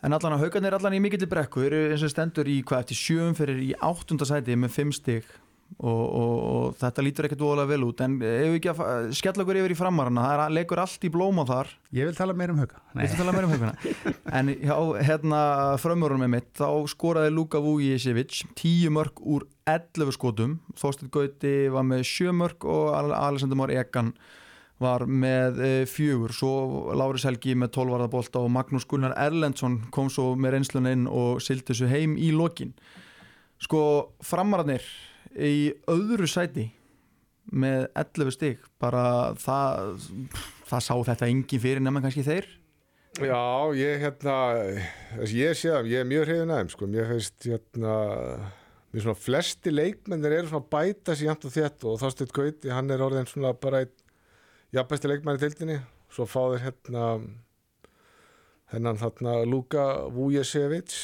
[0.00, 2.96] En allan að haugarnir allan í mikill brekku eru eins og stendur í hvað eftir
[3.02, 5.26] sjöum fyrir í áttunda sæti með fimm stig.
[5.78, 5.86] Og,
[6.18, 8.00] og, og þetta lítur ekkert óalega vel út.
[8.02, 11.10] En ef við ekki að skella okkur yfir í framarana það er, leikur allt í
[11.14, 11.70] blóma þar.
[11.94, 13.94] Ég vil tala meira um meira um
[14.40, 14.74] en hjá
[15.06, 15.42] hérna
[15.78, 16.50] frömmurunum með mitt.
[16.58, 20.58] Þá skoraði Luka Vujicevic 10 mörg úr 11 skotum.
[20.80, 24.10] Þorsteinn Gauti var með 7 mörg og Al- Alexander Már Egan
[24.80, 26.32] var með e, fjögur.
[26.34, 26.52] Svo
[26.96, 31.42] Láris Helgi með 12 varðabólta og Magnús Gunnar Erlendsson kom svo með reynsluna inn og
[31.44, 32.72] sildi þessu heim í lokin.
[33.60, 33.82] Sko
[34.24, 34.84] framararnir
[35.36, 36.70] í öðru sæti
[37.50, 40.08] með 11 stig bara það
[40.70, 42.48] það sá þetta engin fyrir nema kannski þeir.
[43.18, 44.34] Já, ég hérna
[45.26, 47.94] ég sé það, ég er mjög hrifin aðeim sko, mér finnst hérna
[48.90, 52.94] mér svona flesti leikmennir eru svona bæta sér jæmt og þétt og Þorsteinn Gauti, hann
[52.94, 53.99] er orðin svona bara einn
[54.74, 55.78] jafnbæsti leikmenn í tildinni
[56.10, 57.04] svo fá þeir hérna
[58.70, 60.94] hennan þarna Luka Vujesevic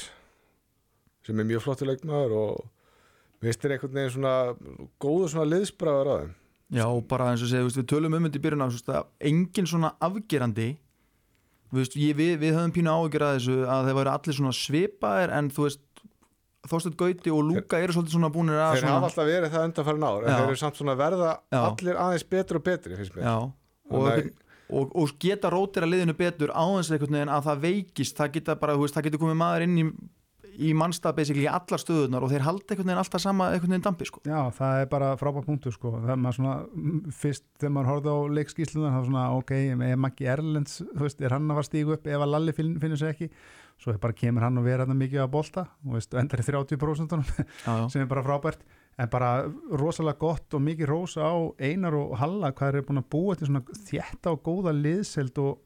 [1.26, 2.64] sem er mjög flottur leikmaður og
[3.42, 4.34] þér einhvern veginn svona
[5.02, 6.34] góður svona liðsbræður að þeim.
[6.76, 9.92] Já, bara eins og segja, við tölum um þetta í byrjun á að engin svona
[10.02, 10.70] afgerandi
[11.74, 15.34] veist, ég, við, við höfum pínu áhyggjur að þessu að þeir væri allir svona svipaðir
[15.36, 15.82] en þú veist,
[16.70, 20.06] Þorsteinn Gauti og Lúka eru svolítið svona búinir að Þeir hafa alltaf verið það undanfærin
[20.08, 20.36] ár en Já.
[20.40, 21.60] þeir eru samt svona verða Já.
[21.62, 23.26] allir aðeins betri og betri finnst mér
[23.90, 24.34] og, einhvern-
[24.66, 28.74] og, og geta rótir að liðinu betur á þess að það veikist það geta bara,
[28.74, 29.84] þú veist, það getur komið maður inn í
[30.62, 33.84] í mannstað basically í allar stöðunar og þeir halda einhvern veginn alltaf sama einhvern veginn
[33.86, 34.22] dampi sko.
[34.28, 35.92] Já, það er bara frábært punktur sko.
[36.00, 36.56] er maður svona,
[37.20, 41.36] fyrst þegar maður horfði á leikskíslunar, var svona, ok ef Maggi Erlends, þú veist, er
[41.36, 43.30] hann að var stígu upp ef að Lalli finn, finnur sig ekki
[43.76, 47.12] svo bara kemur hann og vera hann mikið að bolta og veist, endar í 30%
[47.12, 47.22] já,
[47.66, 47.76] já.
[47.92, 48.64] sem er bara frábært
[48.96, 49.30] en bara
[49.76, 53.50] rosalega gott og mikið rósa á Einar og Halla, hvað er búin að búa til
[53.50, 55.60] svona þétta og góða liðselt og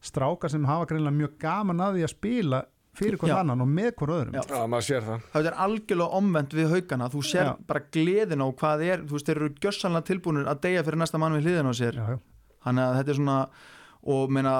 [0.00, 2.62] strákar sem hafa greinlega mjög gaman að því að spila
[2.98, 4.38] fyrir hvern annan og með hvern öðrum.
[4.38, 4.42] Já.
[4.50, 5.26] Já, maður sér það.
[5.34, 7.52] Það er algjörlega omvend við haugana þú sér Já.
[7.70, 11.20] bara gleðin á hvað er þú veist, þeir eru gjössanlega tilbúinir að deyja fyrir næsta
[11.22, 12.00] mann við hliðin á sér.
[12.00, 12.18] Já, já.
[12.66, 13.38] þannig að þetta er svona
[14.10, 14.56] og meina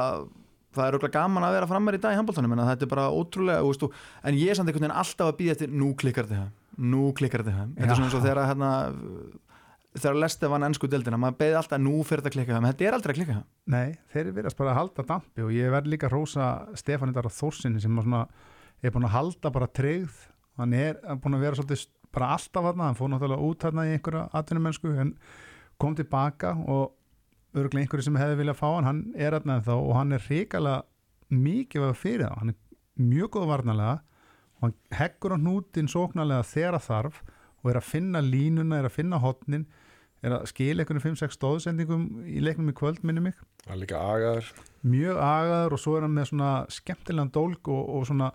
[0.77, 3.11] það er okkur gaman að vera framar í dag í handbóltanum en þetta er bara
[3.11, 5.91] ótrúlega þú veist, og, en ég er samt einhvern veginn alltaf að býða eftir nú
[5.99, 8.71] klikkar þetta nú klikkar þetta þetta er svona eins og þegar hérna,
[9.97, 12.97] þegar Leste vann ennsku deildina, maður beði alltaf nú fyrir að klikka, en þetta er
[12.97, 13.39] aldrei að klikka
[13.71, 17.31] Nei, þeir verðast bara að halda dampi og ég verð líka að rósa Stefán Indar
[17.31, 18.23] Þórsinni sem að svona,
[18.83, 20.21] er búin að halda bara tryggð.
[20.61, 23.95] Hann er búin að vera svolítið bara alltaf hann, hann fór náttúrulega út hann í
[23.97, 25.13] einhverja atvinnumennsku en
[25.81, 26.95] kom tilbaka og
[27.55, 30.87] örgulega einhverju sem hefði viljað fá hann, hann er hann þá og hann er hrikalega
[31.31, 32.59] mikið fyrir það, hann er
[33.11, 33.97] mjög góð varnalega
[34.61, 34.75] og hann
[36.87, 37.23] það
[37.61, 39.67] og er að finna línuna, er að finna hotnin
[40.21, 43.41] er að skila einhvern 5-6 stóðsendingum í leiknum í kvöld minni mig.
[43.71, 44.51] Líka agaður.
[44.85, 48.31] Mjög agaður og svo er hann með svona skemmtilegan dólk og, og svona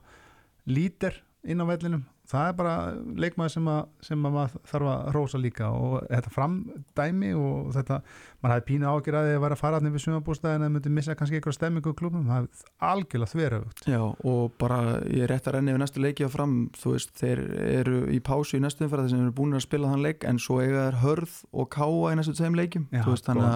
[0.65, 2.73] lítir inn á vellinum það er bara
[3.21, 7.99] leikmaður sem, að, sem að maður þarf að rósa líka og þetta framdæmi og þetta
[8.41, 11.15] maður hefði pínu ágjur að að vera að fara allir við sumabústæðin eða myndi missa
[11.17, 12.47] kannski eitthvað stemmingu í klubum það er
[12.89, 16.55] algjörlega þverjöfugt Já, og bara ég er rétt að renni við næstu leiki á fram,
[16.77, 19.65] þú veist, þeir eru í pásu í næstu umfæra þess að þeir eru búin að
[19.67, 23.03] spila þann leik en svo eiga þeir hörð og káa í næstu tveim leikim, Já,
[23.05, 23.49] þú veist, þannig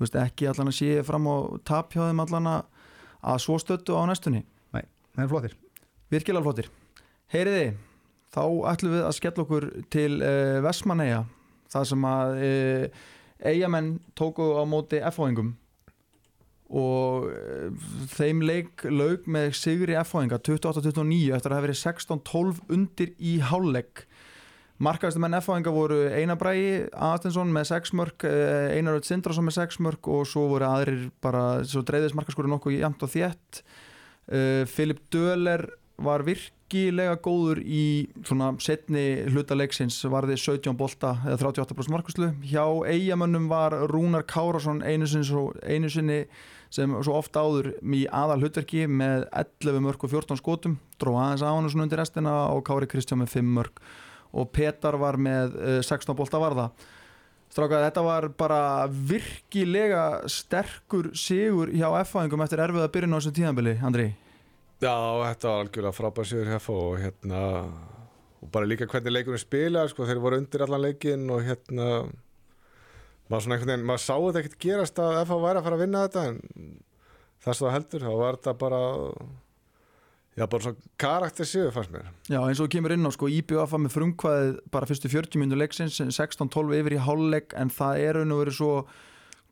[0.00, 1.36] að ekki allan að sé fram á
[1.68, 2.60] tap hjá þeim allan að,
[3.20, 3.98] að svo stöttu
[7.30, 7.74] heyriði,
[8.34, 11.24] þá ætlum við að skella okkur til uh, Vestmanneia
[11.70, 13.02] það sem að uh,
[13.50, 15.54] eigamenn tóku á móti F-fáingum
[16.70, 23.14] og uh, þeim leik laug með Sigri F-fáinga 28-29 eftir að hafa verið 16-12 undir
[23.18, 24.04] í hálflegg
[24.80, 29.58] Markaðustu menn F-fáinga voru Einar Bræi Aðstensson með 6 mörg, eh, Einar Rödd Sindrason með
[29.58, 33.60] 6 mörg og svo voru aðrir bara, svo dreiðis markaskóri nokkuð jæmt og þétt.
[34.72, 35.66] Filip Döler
[36.00, 36.24] var
[36.70, 43.48] virkilega góður í svona setni hluta leiksins varði 17 bolta eða 38% markuslu hjá eigamönnum
[43.50, 45.06] var Rúnar Kárasson einu
[45.90, 46.26] sinni,
[46.70, 50.78] sem svo ofta áður í aðal hlutverki með 11 mörg og 14 skotum.
[51.00, 53.82] Dró aðeins á hann undir restina og Kári Kristján með 5 mörg
[54.30, 56.70] og Petar var með uh, 16 bolta varða.
[57.50, 63.80] Stráka, þetta var bara virkilega sterkur sigur hjá F-fæðingum eftir erfiða byrjun á þessu tíðanbili,
[63.82, 64.12] Andri
[64.80, 67.40] Já, þetta var algjörlega frábær sigur heffa og hérna
[68.40, 71.88] og bara líka hvernig leikurinn spila sko, þeir voru undir allan leikin og hérna
[73.28, 75.84] maður svona einhvern veginn, maður sá þetta ekkert gerast að FH væri að fara að
[75.84, 76.40] vinna þetta en
[77.44, 78.80] þess að heldur, þá var þetta bara
[80.40, 82.08] já, bara svona karakter sigur fannst mér.
[82.32, 86.00] Já, eins og kemur inn á, sko, IBF með frumkvæðið bara fyrstu 40 minnur leiksins
[86.08, 88.72] 16-12 yfir í hálfleik en það er raun og verið svo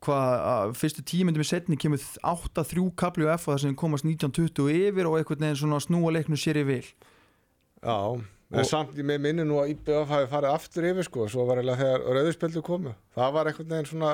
[0.05, 5.09] hvað, að fyrstu tímyndum í setni kemur 8-3 kapli og það sem komast 19-20 yfir
[5.09, 6.83] og einhvern veginn svona snúa leiknu sér í vil.
[7.79, 7.97] Já,
[8.51, 11.61] en samt í með minni nú að IBF hafi farið aftur yfir sko, svo var
[11.61, 12.93] eiginlega þegar rauðurspildu komu.
[13.15, 14.13] Það var einhvern veginn svona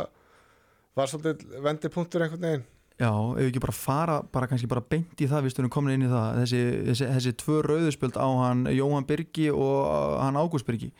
[0.95, 2.65] var svolítið vendipunktur einhvern veginn.
[2.95, 6.05] Já, ef ekki bara fara, bara kannski bara beint í það við stunum komin inn
[6.07, 9.89] í það þessi, þessi, þessi tvö rauðuspjöld á hann Jóhann Birgi og
[10.21, 10.93] hann Ágúst Birgi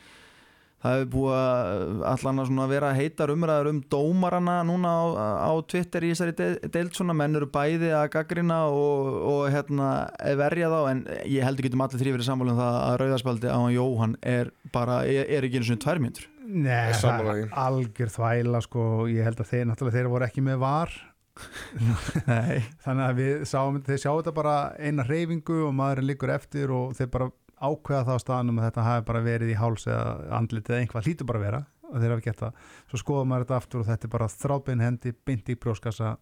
[0.86, 5.04] það hefur búið að allan að svona vera heitar umræður um dómarana núna á,
[5.50, 7.16] á Twitter í þessari de- deild svona.
[7.16, 9.90] Menn eru bæði að gaggrina og, og hérna
[10.38, 10.78] verja þá.
[10.92, 14.16] En ég heldur getum allir þrý verið sammála um það að rauðarspjaldi á hann Jóhann
[14.22, 16.30] er bara, er, er ekki einu svona tvær mínútur.
[16.46, 20.60] Nei, það er algjör þvæla sko, ég held að þeir náttúrulega þeir voru ekki með
[20.62, 20.92] var.
[22.30, 26.70] Nei, þannig að við sáum, þeir sjá þetta bara eina reyfingu og maðurinn liggur eftir
[26.72, 30.36] og þeir bara ákveða það á staðanum að þetta hafi bara verið í háls eða
[30.36, 33.44] andlit eða einhvað hlýtur bara að vera og þeir hafi gett það, svo skoðum maður
[33.46, 36.16] þetta aftur og þetta er bara þráðbein hendi, byndi í brjóskassa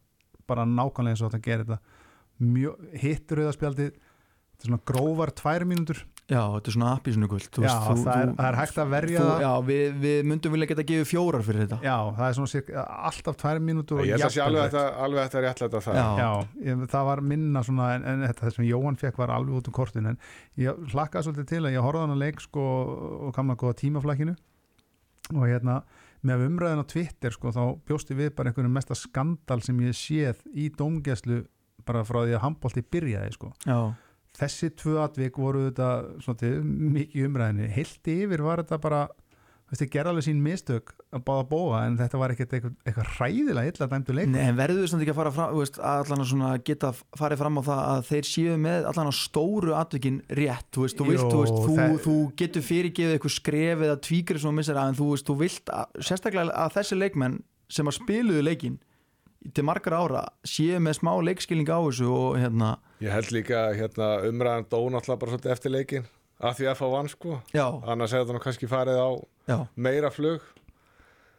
[0.44, 1.44] bara nákvæmlega eins og þetta.
[1.44, 7.58] Gerir þetta hittur auðarspjaldi þetta er svona grófar tvær mínútur já, þetta er svona kvöld
[7.60, 10.84] já, það, er, það er hægt að verja þú, Já, við, við myndum vilja geta
[10.88, 11.78] gefið fjórar fyrir þetta.
[11.84, 14.78] Já, það er svona cirka, alltaf tvær mínútur og ég held að sé alveg rétt.
[14.78, 15.98] þetta, er réttlega það.
[16.00, 16.06] Já.
[16.22, 19.68] Já, ég, það var minna svona en, en þetta sem Jóhann fekk var alveg út
[19.68, 20.18] um kortin en
[20.60, 22.64] ég hlakkaði svolítið til að ég horfði á hann að leik sko
[23.28, 24.36] og kamla góða tímaflækinu
[25.34, 25.82] og hérna
[26.24, 30.40] með umræðin á Twitter sko þá bjósti við bara einhvern mesta skandal sem ég séð
[30.56, 31.42] í dómgæslu
[31.84, 33.52] bara frá því að handbólti byrjaði sko
[34.38, 35.90] þessi tvö atvik voru þetta
[36.24, 36.62] svolítið
[36.96, 39.02] mikið umræðinni heilt yfir var þetta bara
[39.74, 43.70] þessi gerði alveg sín mistök að báða bóa en þetta var ekkert eitthvað, eitthvað hræðilega
[43.72, 46.12] illa dæmdu leik Nei, en verður við samt ekki að fara fram, þú veist, að
[46.28, 50.68] svona geta farið fram á það að þeir séu með allan að stóru atvikin rétt,
[50.76, 53.98] þú veist, þú, vilt, Jó, þú, veist, þú, það- þú getur fyrirgefið eitthvað skref eða
[54.08, 57.40] tvíkri sem þú missir að en þú veist, þú vilt að, sérstaklega að þessi leikmenn
[57.78, 58.78] sem að spiluðu leikin
[59.52, 64.10] til margar ára séu með smá leikskilning á þessu og hérna, ég held líka hérna,
[64.30, 66.06] umræðan dó náttúrulega bara svolítið eftir leikin
[66.44, 67.38] af því að fá vann sko.
[67.54, 69.10] Annars hefði það kannski farið á
[69.48, 69.56] já.
[69.76, 70.42] meira flug.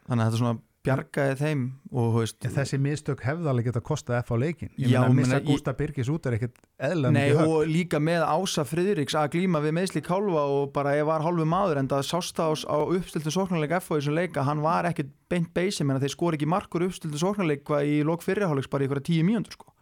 [0.06, 4.18] Þannig að þetta svona bjargaði þeim og veist, En þessi mistök hefði alveg geta kostað
[4.22, 6.56] F á leikin ég Já, meina að missa í- Gústa Birgis út er ekkert
[6.88, 10.96] eðla mikið högg og líka með Ása Friðriks að glíma við meðsli kálfa og bara
[10.96, 14.46] ég var hálfu maður en það sást á, á uppstiltu sóknarleik F á þessum leika,
[14.46, 18.22] hann var ekkert beint beysi, menn að þeir skor ekki markur uppstiltu sóknarleik í lok
[18.22, 19.72] fyrirháleiks bara í ykkur tíu mínútur sko.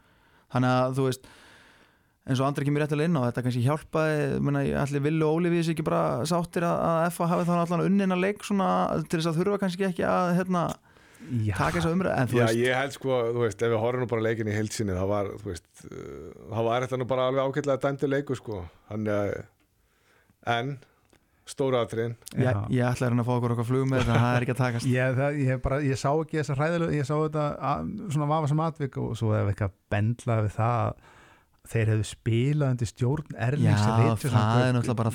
[0.54, 1.26] þannig að þú veist
[2.24, 5.84] eins og andri kemur réttilega inn á þetta kannski hjálpaði, allir villu og Ólífis ekki
[5.84, 8.68] bara sáttir að, að F hafi þannig allan unnina leik svona
[9.10, 10.62] til þess að þurfa kannski ekki að hérna,
[11.56, 13.82] taka þess að umræða en þú Já, veist, ég held sko, þú veist, ef við
[13.82, 17.06] horfum nú bara leikin í heilsinni, það var, þú veist, uh, það var þetta nú
[17.12, 18.60] bara alveg ágætlega dæmdi leiku, sko.
[18.90, 19.32] Þannig að,
[20.54, 20.74] en,
[21.48, 24.36] stóra atriðin, ég, ég ætla að reyna að fá okkur okkar flug með þetta, það
[24.36, 24.90] er ekki að takast.
[24.94, 28.52] Ég, það, ég, bara, ég sá ekki þessa hræðilegu ég sá þetta að, svona vafa
[28.52, 31.12] sem atvik og svo ef eitthvað bendla við það að
[31.64, 35.12] þeir hefðu spilað undir stjórn Erlings það er náttúrulega bara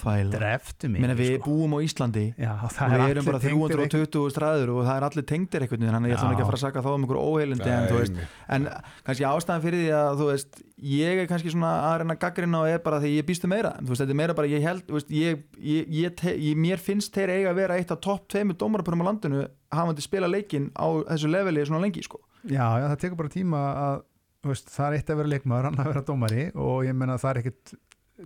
[0.89, 1.45] Meina, við sko.
[1.51, 4.79] búum á Íslandi Já, og það er við erum bara tengdir einhver- 320 stræður og
[4.87, 6.63] það er allir tengdir einhvern veginn þannig að ég ætla nú ekki að fara að
[6.65, 8.17] saka þá um einhver óheilindi en, þú veist,
[8.57, 8.67] en
[9.05, 12.71] kannski ástæðan fyrir því að þú veist, ég er kannski svona að reyna gaggrina og
[12.73, 15.85] er bara því ég býstu meira veist, þetta er meira bara, ég held, ég, ég,
[15.93, 20.01] ég, mér finnst þeir eiga að vera eitt af topp tveimur dómarapörum á landinu hafandi
[20.01, 22.23] spila leikin á þessu leveli svona lengi sko.
[22.47, 23.97] Já, já, það tekur bara tíma að
[24.47, 27.31] veist, það er eitt að vera leikmaður, annar að vera dómari og ég menna það
[27.31, 27.73] er ekkit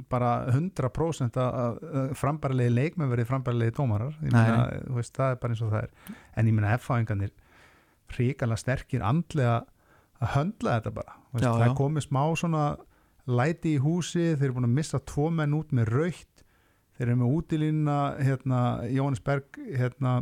[0.10, 1.80] bara 100% að,
[2.18, 4.16] frambærilegi leikmenn verið frambærilegi dómarar.
[4.22, 6.16] Þú veist, það er bara eins og það er.
[6.38, 7.34] En ég menna F-fáingarnir
[8.14, 9.60] ríkala sterkir andlega
[10.22, 11.16] að höndla þetta bara.
[11.34, 11.76] Veist, Já, það já.
[11.78, 12.64] komið smá svona
[13.26, 16.44] læti í húsi, þeir eru búin að missa tvo menn út með raukt
[16.98, 18.60] þeir eru með útilínuna hérna,
[18.94, 20.18] Jóhannes Berg hérna,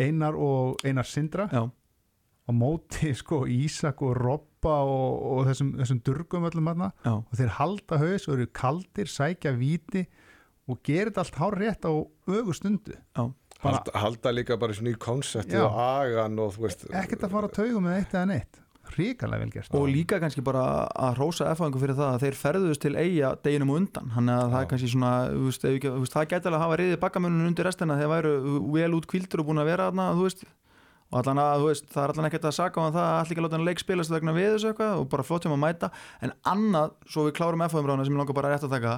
[0.00, 1.48] Einar og Einar Sindra.
[1.52, 4.16] Já, á móti sko Ísak og
[4.60, 6.90] Robba og, og þessum, þessum durgum öllum þarna.
[7.04, 10.06] Já, og þeir halda haus og eru kaldir, sækja víti
[10.70, 11.92] og gerir þetta allt hár rétt á
[12.28, 12.96] ögu stundu.
[13.16, 13.30] Já.
[13.62, 15.64] Bara- halda, líka bara svona í konsepti Já.
[15.64, 18.60] og agan og þú veist ekkert að fara að tauga með eitt eða neitt.
[18.90, 19.74] Ríkalega vel gert.
[19.76, 23.70] Og líka kannski bara að rósa F-fæðingu fyrir það að þeir ferðust til eiga deginum
[23.70, 24.08] og undan.
[24.16, 27.46] Hann að það er kannski svona þú veist, það gæti alveg að hafa reyðið bakkamönun
[27.46, 28.32] undir restina þeir væru
[28.74, 30.44] vel út kvildur og búin að vera þarna þú veist
[31.10, 33.32] og allan að þú veist, það er allan ekkert að saka um það að allir
[33.34, 35.64] ekki láta hann leik spilast vegna við þessu eitthvað og bara flott hjá maður að
[35.64, 35.88] mæta.
[36.22, 38.92] En annað, svo við klárum F-fæðumrána sem ég langar bara rétt að taka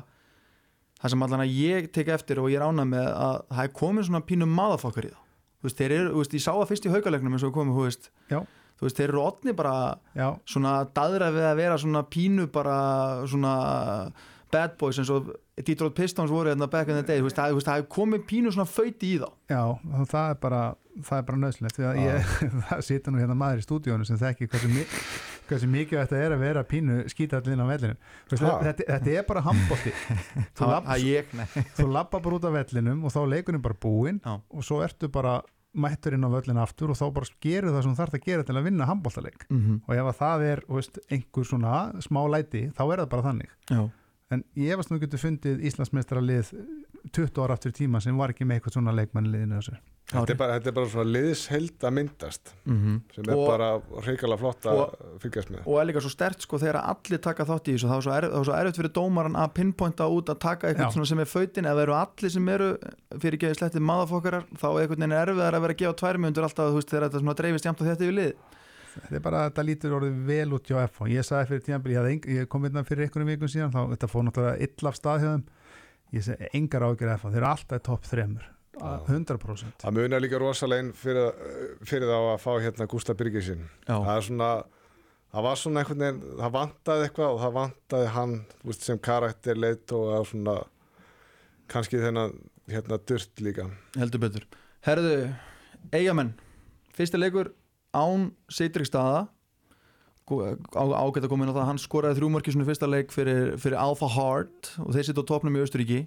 [1.03, 3.73] það sem allan að ég tek eftir og ég er ánað með að það er
[3.81, 5.21] komin svona pínu maðafokkar í þá.
[5.63, 7.77] Þú veist, þeir eru, þú veist, ég sá það fyrst í haukalegnum eins og komum,
[7.79, 8.39] þú veist, Já.
[8.79, 9.75] þú veist, þeir eru otni bara
[10.19, 12.77] já, svona daðra við að vera svona pínu bara
[13.31, 13.53] svona
[14.53, 18.25] bad boys eins og Detroit Pistons voru hérna back in the day, það, er komið
[18.29, 19.29] pínu svona föyti í þá.
[19.53, 19.63] Já,
[20.11, 20.63] það er bara
[21.01, 22.33] það er bara nöðslegt því að ég,
[22.69, 24.83] það sita nú hérna maður í stúdíónu sem þekki hversu,
[25.49, 27.97] hversu mikið þetta er að vera pínu skítallinn á vellinu
[28.33, 28.53] Ha.
[28.67, 29.95] þetta, þetta er bara handbólti
[31.79, 34.37] þú lappa bara út af vellinum og þá leikurinn bara búinn Já.
[34.37, 35.41] og svo ertu bara
[35.73, 38.57] mættur inn á völlinu aftur og þá bara gerur það sem þarf að gera til
[38.59, 39.81] að vinna handbóltaleik mm -hmm.
[39.87, 43.51] og ef að það er veist, einhver svona smá læti þá er það bara þannig.
[43.71, 43.83] Já,
[44.33, 46.53] en ég efast nú getur fundið Íslandsmeistara lið
[47.13, 49.81] 20 ára aftur tíma sem var ekki með eitthvað svona leikmannliðinu þessu.
[50.13, 53.69] Þetta er, bara, þetta er bara svona liðsheld að myndast mm sem er Og- bara
[54.05, 54.81] reykjala flott að
[55.23, 55.63] fylgjast með.
[55.67, 58.13] og er líka svo stert sko þegar allir taka þátt í þessu þá er svo,
[58.19, 61.65] er, er svo erfitt fyrir dómaran að pinpointa út að taka eitthvað sem er fautin
[61.71, 62.69] ef það eru allir sem eru
[63.23, 66.75] fyrir geði slettið maðafokkarar þá er veginn erfiðar að vera að gefa tvær mjöndur alltaf
[66.77, 68.33] veist þegar þetta dreifist jæmt á þetta yfir lið
[68.95, 72.27] þetta er bara þetta lítur orðið vel út hjá FH ég sagði fyrir tíðanbili, ég,
[72.39, 75.31] ég kom hérna fyrir einhverjum vikum síðan, þá þetta fór náttúrulega ill af stað hjá
[75.33, 75.47] þeim.
[76.13, 79.05] Ég segi engar ágjör FH, þeir eru alltaf topp þremur Já.
[79.05, 81.35] 100% það munar líka rosalegin fyrir,
[81.85, 84.49] fyrir þá að fá hérna Gústa Byrgisinn já, það er svona
[85.33, 89.01] það var svona einhvern veginn, það vantaði eitthvað og það vantaði hann þú veist, sem
[89.09, 90.57] karakter leitt og svona
[91.73, 92.35] kannski þennan
[92.73, 93.67] hérna durt líka.
[93.99, 94.45] Heldur betur.
[94.87, 95.15] Herðu,
[95.95, 96.35] eigamenn
[96.97, 97.53] fyrsti leikur
[97.95, 99.29] án Seitrик staða
[100.33, 103.81] ágætt að koma inn á það hann skoraði þrjú mörki svona fyrsta leik fyrir, fyrir
[103.81, 106.05] Alpha Heart og þeir sitt á topnum í Austuríki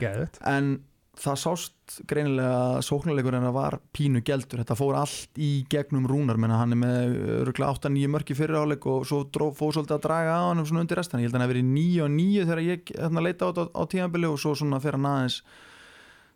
[0.00, 0.78] geðut en
[1.18, 4.62] það sást greinilega að sóknarleikur en það var pínu geldur.
[4.62, 7.16] Þetta fór allt í gegnum rúnar menna hann er með
[7.48, 9.24] röglega 8-9 mörki fyrir áleik og svo
[9.56, 11.72] fór svolítið að draga á hann svona undir restan, ég held að hann hef verið
[11.72, 14.98] 9 og 9 þegar ég hérna, leita á á, á tímabili og svo svona fyrir
[15.00, 15.40] hann aðeins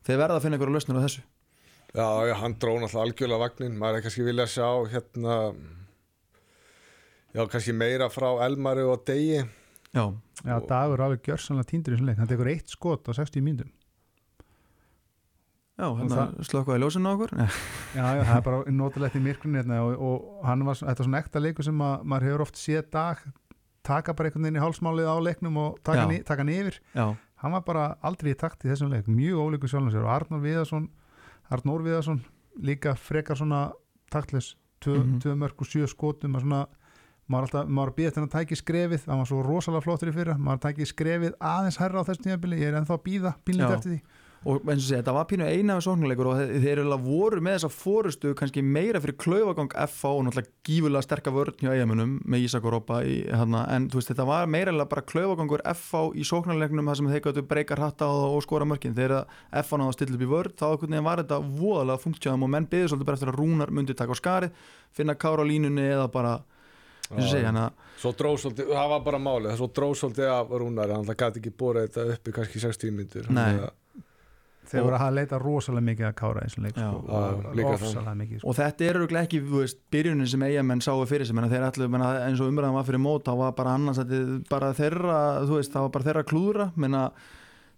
[0.03, 1.25] þeir verða að finna einhverja lausnir á þessu
[1.92, 5.35] Já, já, hann drón alltaf algjörlega vagnin maður er kannski vilja sjá hérna
[7.37, 9.42] já, kannski meira frá Elmari og Degi.
[9.92, 10.07] Já,
[10.42, 12.16] Já, Og- Dagur er alveg gjörsanlega týndur í þessum leik.
[12.18, 13.68] Hann tekur eitt skot á 60 mínútum.
[15.79, 17.31] Já hérna slökkaði ljósinu á okkur.
[17.96, 21.06] Já, já, það er bara notalegt í myrkunni hérna, og, og hann var, þetta er
[21.08, 23.21] svona ekta leikur sem að, maður hefur oft séð dag
[23.85, 26.79] taka bara einhvern veginn í hálsmálið á leiknum og taka, hann, í- taka hann yfir.
[26.96, 27.06] Já,
[27.44, 29.08] hann var bara aldrei í takt í þessum leik.
[29.12, 29.85] Mjög ólíku sér.
[30.00, 30.88] Og Arnór Viðarsson
[31.53, 32.21] Arnór Viðarsson
[32.63, 33.73] líka frekar svona
[34.13, 35.19] taktlis tvö, Mhm.
[35.23, 36.67] tvö mörg og sjö skotum og svona
[37.31, 40.35] maður, alltaf, maður býðast henni að tæki skrefið það var svo rosalega flottur í fyrra
[40.38, 43.71] maður tæki skrefið aðeins herra á þessu tímabili ég er ennþá að býða Já.
[43.77, 44.00] eftir því
[44.43, 47.43] og eins og segja, þetta var pínu eina við sóknuleikur og þeir þeir eiginlega voru
[47.45, 52.17] með þessa fórustu kannski meira fyrir klaufagang FH og náttúrulega gífulega sterka vörn hjá eigamunum
[52.27, 56.03] með Ísak og Rópa í, hana, en veist, þetta var meira eiginlega bara klaufagangur FH
[56.19, 59.29] í sóknuleiknum þar sem þeir gætu breyka hratta og, og skora mörkin þegar
[59.63, 60.67] FH náða að stilla upp í vörn þá
[61.03, 64.19] var þetta voðalega funktjóðum og menn byggðu svolítið bara eftir að rúnar myndi taka á
[64.19, 66.40] skarið finna kára á línunni eða bara
[67.13, 67.71] hérna
[68.03, 71.53] Svo dróð svolítið, það var bara málið, svo dróð svolítið af rúnari, hann gæti ekki
[71.55, 73.29] bórið þetta upp í kannski 60 myndur.
[73.31, 73.61] Nei.
[74.71, 77.00] Þeir Og- voru að leita rosalega mikið að kára eins og leik sko,
[77.58, 77.83] líka það.
[77.88, 78.48] ofsalega mikið sko.
[78.48, 82.40] og þetta er auðvitað ekki veist, byrjunin sem eigamenn sáu fyrir menna, þeir menna, eins
[82.40, 84.17] og umræðan var fyrir mót þá var bara annars að
[84.48, 87.10] bara þeirra veist, það var bara þeirra klúðra menna,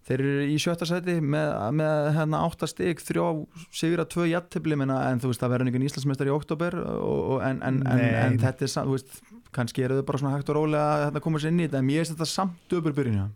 [0.05, 4.99] þeir eru í sjötta seti með, með hérna átta stig þrjá sigra tvö jattibli menna,
[5.09, 8.37] en þú veist það verður einhvern Íslandsmeistar í oktober og, og, en, en, en, en
[8.39, 9.23] þetta er veist
[9.55, 11.79] kannski eru þau bara svona hægt og rólega að þetta koma sér inn í þetta
[11.81, 13.31] en mér finnst þetta samt döpur byrjun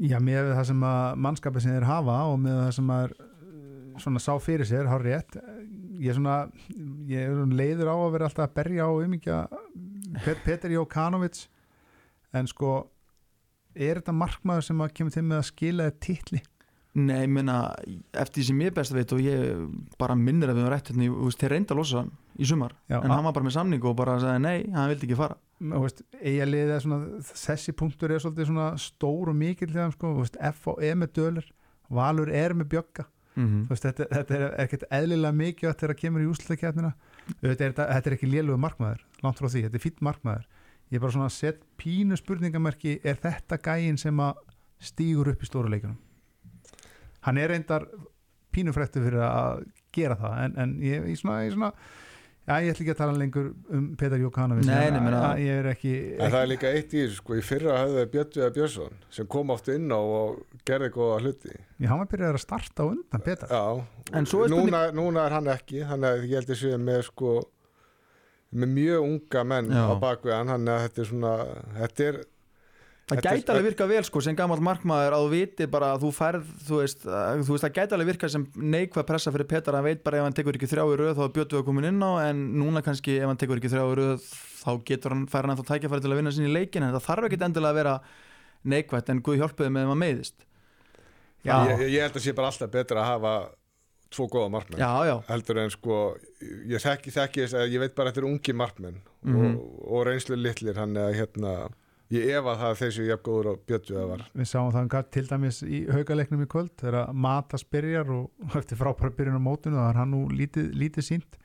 [0.00, 3.10] Já, með það sem að mannskapið sem þeir hafa og með það sem að
[4.00, 5.36] svona sá fyrir sér, hár rétt
[6.00, 6.36] ég er svona,
[7.10, 9.40] ég er svona leiður á að vera alltaf að berja á umíkja
[10.24, 11.42] Pet Peter Jókanovic
[12.36, 12.78] en sko
[13.74, 16.40] er þetta markmaður sem að kemur til með að skila þér titli?
[16.98, 17.58] Nei, ég meina,
[18.18, 19.60] eftir því sem ég best veit og ég
[20.00, 22.98] bara minnir að við höfum rætt hérna, þeir reynda að losa hann í sumar Já,
[22.98, 25.80] en hann var bara með samning og bara sagði nei, hann vildi ekki fara Þú
[25.84, 30.12] veist, eiga liðið er svona þessi punktur er svolítið svona stór og mikill sko,
[30.50, 31.48] F og E með dölur
[31.90, 33.04] Valur er með bjögga.
[33.36, 36.92] Mm Þú veist, þetta, þetta er ekkert eðlilega mikið þegar það kemur í úslutakefnina
[37.42, 40.46] þetta, er- þetta er ekki lélugu markmaður langt frá því, þetta er fýtt markmaður.
[40.90, 44.40] Ég er bara svona að set pínu spurningamerki er þetta gæin sem að
[44.80, 45.98] stígur upp í stóru leikunum
[47.26, 47.84] hann er reyndar
[48.54, 51.72] pínufrættu fyrir að gera það en, en ég, ég, svona, ég svona
[52.48, 54.66] já, ég ætla ekki að tala lengur um Petar Jókanovic.
[54.66, 57.76] Nei, nei, ég, er ekki, En það er líka eitt í þessu, sko, í fyrra
[57.84, 61.54] höfðu Björn Björnsson sem kom oft inn á og gerði góða hluti.
[61.78, 63.64] já, hann var byrjað að starta undan Petar Já,
[64.18, 67.02] En svo er núna, núna er hann ekki, þannig að ég held að séu með
[67.06, 67.34] sko,
[68.50, 69.84] með mjög unga menn Já.
[69.86, 71.34] á bakvið hann, þannig að þetta er svona,
[71.78, 72.20] þetta er,
[73.10, 76.04] Það er- gæti alveg virka vel sko sem gammal markmaður að þú viti bara að
[76.04, 79.48] þú færð þú veist, að, þú veist það gæti alveg virka sem neikvæð pressa fyrir
[79.50, 81.60] Petar hann veit bara ef hann tekur ekki þrjá í röð þá er Björn við
[81.60, 84.28] að koma inn á en núna kannski ef hann tekur ekki þrjá í röð
[84.60, 87.06] þá getur hann fær hann ennþá tækjafæri til að vinna sinni í leikin en það
[87.08, 87.94] þarf ekki endilega að vera
[88.70, 90.46] neikvætt en Guð hjálpiði með ef hann meiðist
[91.40, 91.54] Já.
[91.72, 93.34] ég, ég held að sé bara alltaf betra að hafa
[94.10, 94.80] tvo góða markmenn.
[94.82, 95.96] Já, já, heldur en sko
[96.68, 99.54] ég þekki, þekki þess að ég veit bara að þetta er ungi markmenn Mhm.
[99.56, 101.52] og, og reynslu litlir hann að hérna
[102.10, 105.10] ég efa það að þessu jafn góður og bjöttu það var við sáum það gat-
[105.14, 108.30] til dæmis í haugaleiknum í kvöld þegar Matas byrjar og
[108.60, 111.38] eftir frábæra byrjun á mótinu þá er hann nú lítið, lítið sínt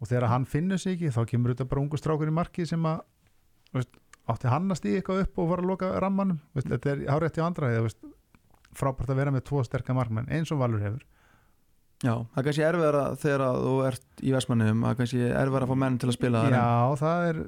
[0.00, 2.86] og þegar hann finnur sig ekki þá kemur þetta bara ungu strákur í markið sem
[2.86, 3.00] að
[3.74, 3.96] veist,
[4.28, 6.38] átti hann að stíða eitthvað upp og fara að loka rammanum.
[6.54, 7.70] Veist, þetta er hárétt í andra
[8.76, 11.04] frábært að vera með tvo sterka markmenn eins og Valur hefur
[12.04, 12.12] já.
[12.12, 15.70] Það er kannski erfiðara þegar að þú ert í Vestmannum það er kannski erfiðara að
[15.72, 17.38] fá menn til að spila en- Já, það er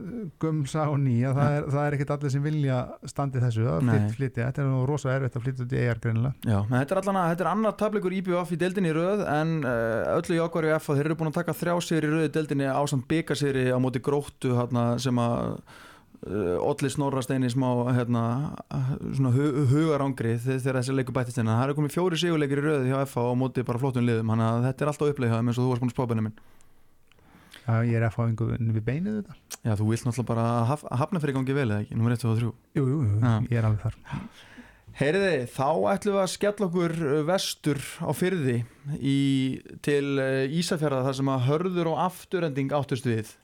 [0.45, 2.79] gumsa og nýja það er, það er ekkit allir sem vilja
[3.13, 3.93] standi þessu að Nei.
[3.99, 6.35] flyt, flytja, þetta er nú rosa erfitt að flytja út í ER greinilega.
[6.49, 9.25] Já, en þetta er allan að, þetta er annar tableikur IBF í deildinni í röð
[9.35, 12.29] en uh, öllu jákværi F að þeir eru búin að taka þrjá sigri í röð
[12.29, 14.57] í deildinni ásamt byggasigri á móti gróttu
[14.99, 15.61] sem að
[16.27, 18.23] Olli Snorra Steini smá hérna,
[19.15, 21.61] svona hu hugarangri þegar þessi leikur bættist hérna.
[21.61, 24.33] Það er komið fjóri sigurleikir í röð hjá F á móti bara flottum liðum.
[24.35, 26.39] Þannig að þetta er alltaf þeim eins og þú varst búin að spá benni minn
[27.69, 29.35] Já, ég er að fá einhvern við beinið þetta.
[29.61, 32.39] Já, þú vilt náttúrulega bara haf, hafna fyrir gangi vel eða ekki, nummer 1 og
[32.39, 32.47] 3
[32.79, 33.33] Jú, jú, jú, Já.
[33.45, 33.99] ég er alveg þar.
[34.99, 38.55] Heyriði, þá ætlum við að skella okkur uh, vestur á fyrði
[38.97, 39.19] í,
[39.85, 43.35] til uh, Ísafjörða þar sem að hörður og afturending áttust við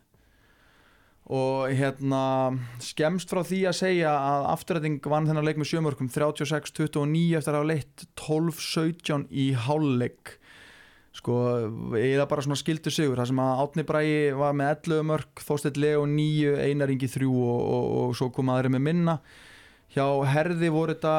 [1.32, 2.52] og hérna
[2.84, 7.60] skemst frá því að segja að afturending vann þennan leik með sjömörkum 36-29 eftir að
[7.62, 10.34] hafa leitt 12-17 í hálfleik.
[11.14, 11.38] Sko,
[11.96, 15.78] eða bara svona skildu sigur þar sem að Átni Bræi var með 11 mörk, Þósteinn
[15.80, 19.18] Leo 9 Einar Ingi 3 og, og, og svo kom aðri með minna.
[19.94, 21.14] Hjá Herði voru þetta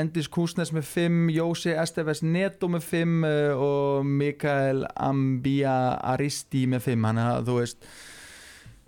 [0.00, 7.06] Endis Kúsnes með 5, Jósi Esteves Neto með 5 og Mikael Ambia Aristi með 5
[7.06, 7.90] Þannig að þú veist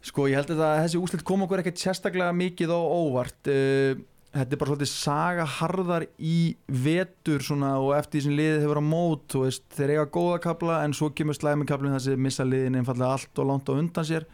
[0.07, 3.41] sko ég held að þessi úslit kom okkur ekkert sérstaklega mikið og óvart.
[3.51, 8.61] Eh, Þetta er bara svolítið saga harðar í vetur svona og eftir því sem liðið
[8.63, 12.47] hefur á mót veist, þeir eiga góða kapla en svo kemur slæmikablin þar sem missa
[12.47, 14.29] liðin einfallega allt og langt á undan sér.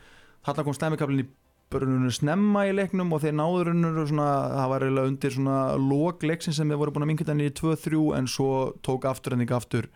[0.44, 1.26] Þarna kom slæmikablin í
[1.72, 6.28] börnunu snemma í leiknum og þeir náður unnur svona, það var eiginlega undir svona lók
[6.28, 8.50] leiksin sem þeir voru búin að minga þannig í 2-3 en svo
[8.84, 9.88] tók afturending aftur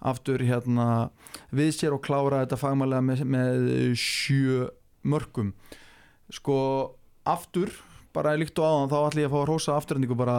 [0.00, 1.10] aftur hérna
[1.56, 4.66] við sér og klára þetta fagmælega með, með sjö
[5.06, 5.52] mörgum
[6.34, 6.56] sko
[7.26, 7.70] aftur
[8.16, 10.36] bara líkt og áðan þá ætlum ég að fá að rosa afturhendingu bara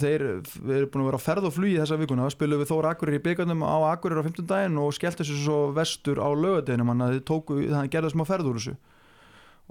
[0.00, 2.28] þeir erum búin að vera á ferð og flugi þessa vikuna.
[2.32, 5.58] Spilum við Þóra Akkurir í byggarnum á Akkurir á 15 daginn og skellt þessu svo
[5.76, 8.76] vestur á lögadeginum þannig að þannig gerðu smá ferð úr þessu.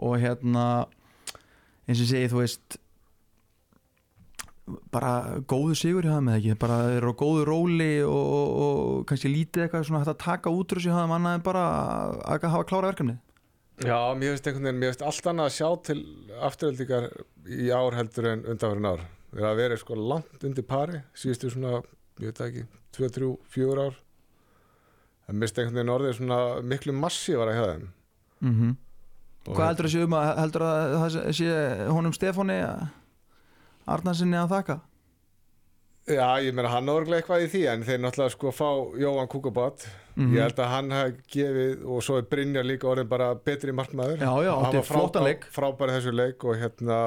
[0.06, 0.66] Og hérna
[1.90, 2.80] eins og segi þú veist
[4.94, 6.58] bara góðu sigur hjá það með ekki?
[6.62, 10.24] Bara þeir eru á góðu róli og, og, og kannski lítið eitthvað svona hægt að
[10.26, 11.66] taka út úr þessu hjá það manna en bara
[12.26, 13.22] að hafa klára verkefnið
[13.84, 15.98] Já, mér finnst einhvern veginn, mér finnst allt annað að sjá til
[16.48, 17.10] afturöldingar
[17.52, 19.04] í ár heldur en undanverðin ár.
[19.34, 21.82] Það er að vera sko langt undir pari, síðustu svona,
[22.24, 22.64] ég veit ekki,
[22.96, 24.00] 2, 3, 4 ár.
[25.26, 27.88] Það mist einhvern veginn orðið svona miklu massi var að hjá þeim.
[28.40, 28.76] mm -hmm.
[29.46, 31.50] Hvað heldur það sé um að heldur að það sé
[31.90, 32.58] honum Stefáni
[33.86, 34.80] Arnarsinni að þakka?
[36.06, 38.68] Já, ég meina hann orðlega eitthvað í því en þeir náttúrulega sko fá
[39.02, 39.88] Jóhann Kúkabat.
[40.16, 40.36] Mhm.
[40.36, 44.20] Ég held að hann hafi gefið og svo er Brynjar líka orðin bara betri markmaður.
[44.22, 45.48] Já, já, var flottan frábær- leik.
[45.52, 47.00] Frábær í þessu leik og hérna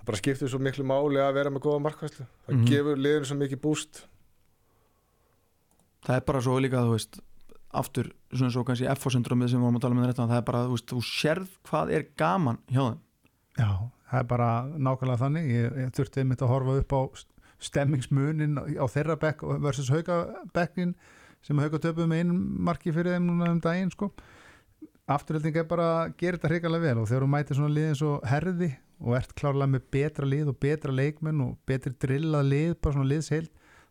[0.00, 2.26] það bara skiptir svo miklu máli að vera með góða markvæslu.
[2.48, 2.66] Það Mhm.
[2.66, 4.02] gefur liðinu svo mikið búst.
[6.04, 7.20] Það er bara svo líka, þú veist
[7.72, 10.64] aftur, svona svo kannski FO-syndromið sem við vorum að tala með þetta, það er bara,
[10.66, 12.98] þú veist, þú sérð hvað er gaman hjá þeim
[13.58, 14.48] Já, það er bara
[14.78, 17.00] nákvæmlega þannig ég, ég þurfti einmitt að horfa upp á
[17.64, 20.94] stemmingsmunin á þeirra bekk versus haugabekkin
[21.44, 22.36] sem hauga töpuð með einu
[22.68, 24.10] marki fyrir þeim núna um daginn sko.
[25.10, 28.02] afturhalding er bara að gera þetta hrikalega vel og þegar þú mætir svona lið eins
[28.06, 32.74] og herði og ert klárlega með betra lið og betra leikmenn og betri drillað lið,
[32.80, 33.50] bara svona liðsheild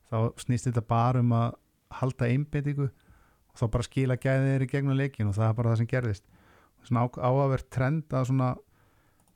[0.10, 1.50] þá snýst þetta bara um að
[2.00, 5.74] halda einbendingu og þá bara skila gæðið þeir í gegnum leikin og það er bara
[5.74, 6.26] það sem gerðist
[6.88, 8.50] svona á, áhverð trend að svona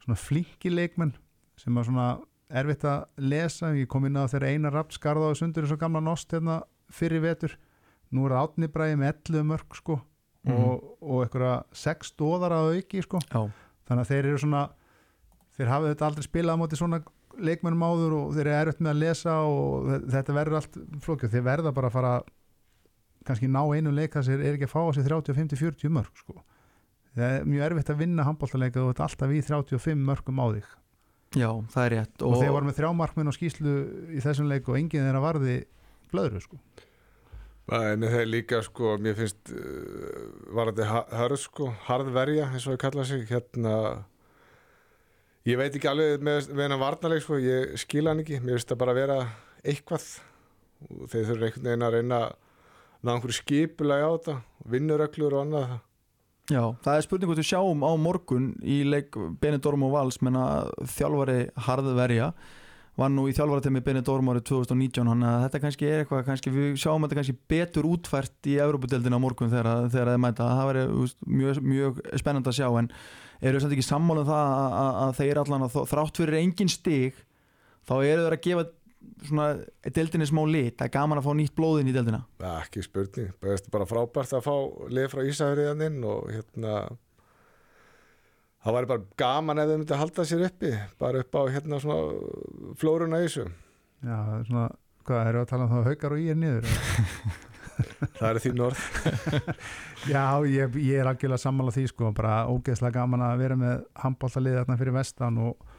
[0.04, 1.14] svona flinki leikmenn
[1.60, 2.08] sem er svona
[2.50, 3.72] erfitt að lesa.
[3.78, 6.62] Ég kom inn á þeirra eina rapt skarða á sundur eins og gamla nost hérna
[6.94, 7.56] fyrir vetur.
[8.14, 10.00] Nú er Átni Bræði með 11 mörg sko
[10.54, 13.20] og, og einhverja 6 stóðar að auki sko.
[13.32, 13.48] Já,
[13.88, 14.64] þannig að þeir eru svona
[15.58, 17.00] þeir hafa þetta aldrei spilað á móti svona
[17.40, 20.76] leikmennum áður og þeir eru erfitt með að lesa og þe- þetta verður allt
[21.06, 22.14] flókjöð þeir verða bara að fara
[23.26, 26.20] kannski ná einu leik þess að þeir eru ekki að fá á sig 35-40 mörg
[26.20, 26.36] sko.
[27.16, 30.46] Það er mjög erfitt að vinna handbóltaleika og þetta er alltaf í 35 mörgum á
[30.58, 30.68] þig
[31.38, 32.16] já, það er rétt.
[32.22, 33.76] Og, þeir voru með þrjá markmenn á skýslu
[34.14, 35.58] í þessum leik og enginn þeirra varði
[36.14, 36.60] blöðru sko.
[37.74, 42.82] En þeir líka sko, mér finnst uh, var þetta hörð sko, harðverja eins og ég
[42.84, 43.76] kalla sig hérna
[45.48, 48.42] ég veit ekki alveg með, með hennan varnarleik sko, ég skila hann ekki.
[48.44, 49.18] Mér finnst það bara að vera
[49.64, 50.10] eitthvað.
[50.90, 52.38] Og þeir þurfa einhvern veginn að reyna að
[53.04, 54.36] ná einhverju skipulagi á þetta
[54.74, 55.74] vinnuröglur og annað
[56.52, 60.66] Já, það er spurning hvað við sjáum á morgun í leik Benidorm og Vals menna
[60.92, 62.34] þjálfari harðverja
[63.00, 66.76] var nú í þjálfaratemi Benidorm árið 2019 þannig að þetta kannski er eitthvað kannski við
[66.84, 70.50] sjáum þetta kannski betur útfært í Európa-deldina á morgun þegar, það mæta.
[70.60, 70.84] Það væri
[71.40, 72.92] mjög, mjög spennand að sjá en
[73.42, 77.24] eru samt ekki sammálum það að, að, að þeir allan að þrátt fyrir engin stig
[77.88, 78.68] þá eru þeir að gefa
[79.28, 79.48] svona
[79.96, 83.32] deldinni smá lit það er gaman að fá nýtt blóðin í deldina ja, ekki spurning,
[83.42, 84.56] bara, bara frábært að fá
[84.94, 86.76] lið frá Ísafriðaninn og hérna
[88.64, 91.80] það væri bara gaman ef þau myndi að halda sér uppi bara upp á hérna
[91.84, 93.48] svona flóruna í þessu.
[94.04, 94.68] Já, það er svona,
[95.08, 96.70] hvað eru að tala um það haukar og ég er niður
[98.20, 98.82] það eru þín orð
[100.14, 104.60] já, ég, ég er algjörlega sammála því sko, bara ógeðslega gaman að vera með handbóltalið
[104.62, 105.72] þarna fyrir vestan og,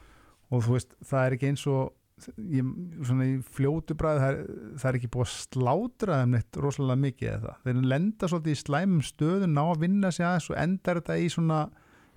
[0.51, 1.93] og þú veist, það er ekki eins og
[2.23, 2.67] ég,
[3.05, 7.01] svona í fljótu bræði það, er- það er ekki búið að slátra þeim neitt rosalega
[7.05, 7.57] mikið eða það.
[7.65, 11.27] Þeir lenda svolítið í slæmum stöðun ná að vinna sig aðeins og endar þetta í
[11.33, 11.59] svona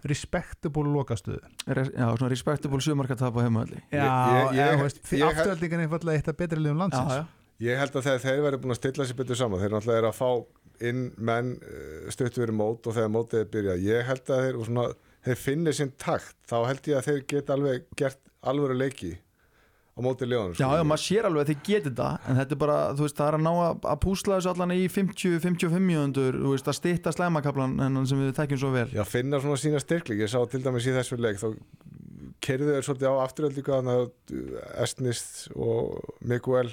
[0.09, 1.41] respektable lokastöðu.
[1.67, 6.17] Já, svona respectable sumarkartap á heimaðalli já, ég- ég- þú veist, ég- afturhaldingan er einfallega
[6.21, 7.13] eitt af betri liðum landsins.
[7.19, 7.27] Já.
[7.61, 10.13] ég held að þegar þeir verið búin að stilla sér betur saman þeir náttúrulega eru
[10.13, 10.47] að fá
[10.81, 11.59] inn menn
[12.15, 13.83] stöttu verið mót og þegar mótið er byrjað.
[13.83, 14.95] Ég held að þeir, og svona,
[15.27, 16.37] þeir finnir sinn takt.
[16.47, 19.19] Þá held ég að þeir geta alveg gert alvöru leiki
[19.99, 22.61] á mótið ljóðan Já, já, maður sér alveg að þið getur þetta en þetta er
[22.63, 26.39] bara, þú veist, það er að ná að, að púsla þessu allan í 50-55 mjöndur
[26.39, 28.87] þú veist, að stytta slæmakaplan en sem við tekjum svo vel.
[28.95, 31.49] Já, finna svona sína styrkling ég sá til dæmis í þessu leik þá
[32.45, 36.71] kerðu þeir svolítið á afturöld líka þannig að Estnist og Miguel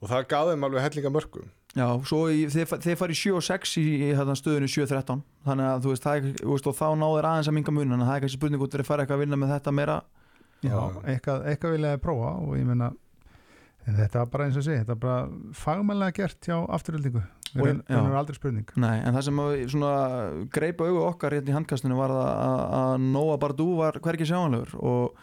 [0.00, 3.44] og það gaði þeim alveg hellinga mörgum Já, svo í, þið, þið farið 7 og
[3.46, 7.28] 6 í, í stöðunni 7-13 þannig að þú veist, það þú veist, og þá náður
[7.30, 9.38] aðeins að minga mun en það er kannski spurning út að fara eitthvað að vinna
[9.38, 9.98] með þetta meira
[10.66, 10.76] Já,
[11.08, 12.90] eitthvað, eitthvað vilja að prófa og ég meina
[13.88, 17.80] en þetta var bara eins og sé, þetta var bara fagmannlega gert hjá afturöldingu Og-
[17.88, 18.68] það er aldrei spurning.
[18.78, 23.06] Nei, en það sem að greipa augu okkar hérna í handkastinu var að, að, að
[23.16, 25.16] Noah Bardou var hvergi sjáanlegur og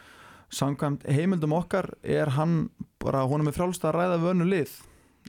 [0.51, 2.69] samkvæmt heimildum okkar er hann
[2.99, 4.73] bara, honum er frjálst að ræða vönu lið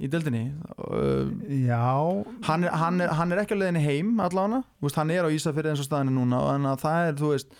[0.02, 0.42] í deildinni.
[0.78, 1.30] Uh,
[1.68, 5.30] Já, hann, er, hann, er, hann er ekki á leiðinni heim allána, hann er á
[5.30, 6.42] Ísafirði eins og staðinu núna
[6.72, 7.54] að það er, þú veist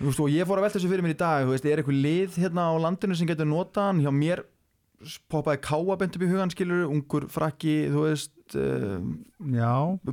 [0.00, 2.02] veist, og ég fór að velta þessu fyrir mér í dag þú veist, er eitthvað
[2.06, 4.44] lið hérna á landinu sem getur nota hann, hjá mér
[5.32, 8.98] poppaði káabend upp í hugan, skilur ungur frakki, þú veist uh,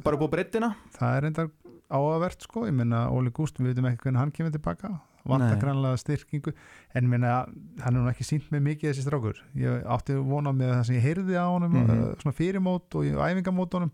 [0.03, 1.47] bara búið breyttina það er enda
[1.93, 5.61] áhugavert sko, ég minna Óli Gúst, við veitum ekki hvernig hann kemur tilbaka vantar Nei.
[5.61, 6.53] grannlega styrkingu.
[6.97, 7.43] En minna,
[7.83, 10.97] hann er nú ekki sínt með mikið þessi strákur, ég átti vona með það sem
[10.97, 13.93] ég heyrði á honum, mm svona fyrirmót og æfingamót honum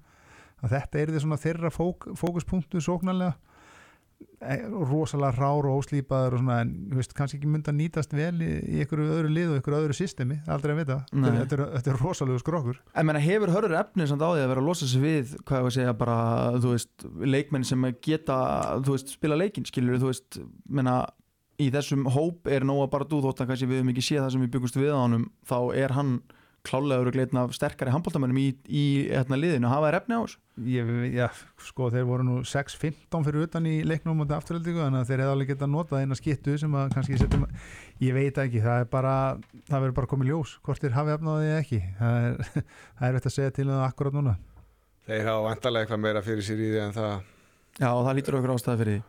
[0.60, 3.38] að þetta er því svona þeirra fók, fókuspunktu sóknarlega
[4.40, 8.36] rosalega rár og óslýpaður og svona, en þú veist, kannski ekki myndi að nýtast vel
[8.46, 10.98] í, í einhverju öðru lið og einhverju öðru systemi, aldrei að vita.
[11.12, 12.80] Þetta, er- þetta er rosalega skrokkur.
[12.96, 15.60] En menna, hefur hörður efni samt á því að vera að losa sig við hvað
[15.64, 16.18] ég að segja bara,
[16.60, 18.40] þú veist leikmenn sem geta,
[18.86, 20.40] þú veist, spila leikinn skilur, þú veist,
[20.70, 20.98] menna
[21.60, 24.30] í þessum hóp er nóga bara dú þótt að kannski við höfum ekki séð það
[24.38, 26.14] sem við byggumst við á honum þá er hann
[26.66, 30.40] klálega örugleitin af sterkari handbóltamönnum í, í hérna liðinu, hafa þær efni á þessu.
[30.70, 31.26] Ég, já,
[31.64, 35.36] sko þeir voru nú 6-15 fyrir utan í leiknum á afturöldingu þannig að þeir hefði
[35.36, 37.46] alveg getað notað eina skittu sem að kannski setjum
[38.04, 39.14] ég veit ekki, það er bara
[39.70, 41.84] það verður bara komið ljós, hvort þeir hafi efnaði eða ekki.
[42.00, 42.42] Það er,
[42.98, 44.36] það er veitt að segja til um það akkurat núna.
[45.10, 47.16] Þeir hafa vantarlega eitthvað meira fyrir sér í því en það.
[47.80, 49.08] Já, og það lítur okkur ástæði fyrir því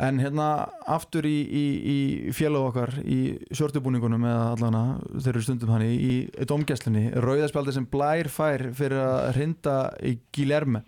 [0.00, 1.64] En hérna aftur í, í,
[1.94, 3.18] í félag okkar í
[3.52, 4.84] sjörtubúningunum eða allana,
[5.16, 6.14] þeir eru stundum hann í,
[6.48, 9.76] domgæslunni, rauðarspjaldi sem blær fær fyrir að hrinda
[10.06, 10.84] í Gilerme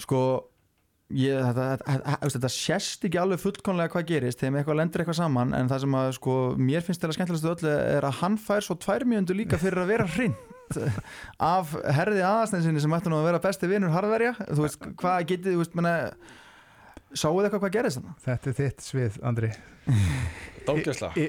[0.00, 0.22] sko
[1.12, 5.54] ég, þetta, þetta, þetta, sést ekki alveg fullkonlega hvað gerist þegar eitthvað lendur eitthvað saman
[5.56, 8.78] en það sem að sko mér finnst þetta skemmtilegast öllu er að hann fær svo
[8.80, 10.48] tvær mjöndu líka fyrir að vera hrind
[11.52, 15.50] af herði aðasteinsinni sem ætti nú að vera besti vinur harðverja, þú veist, hvað getið,
[15.52, 15.96] þú veist, menna
[17.18, 18.14] Sáuð eitthvað hvað gerist þarna?
[18.24, 19.50] þetta er þitt svið, Andri
[21.18, 21.26] I,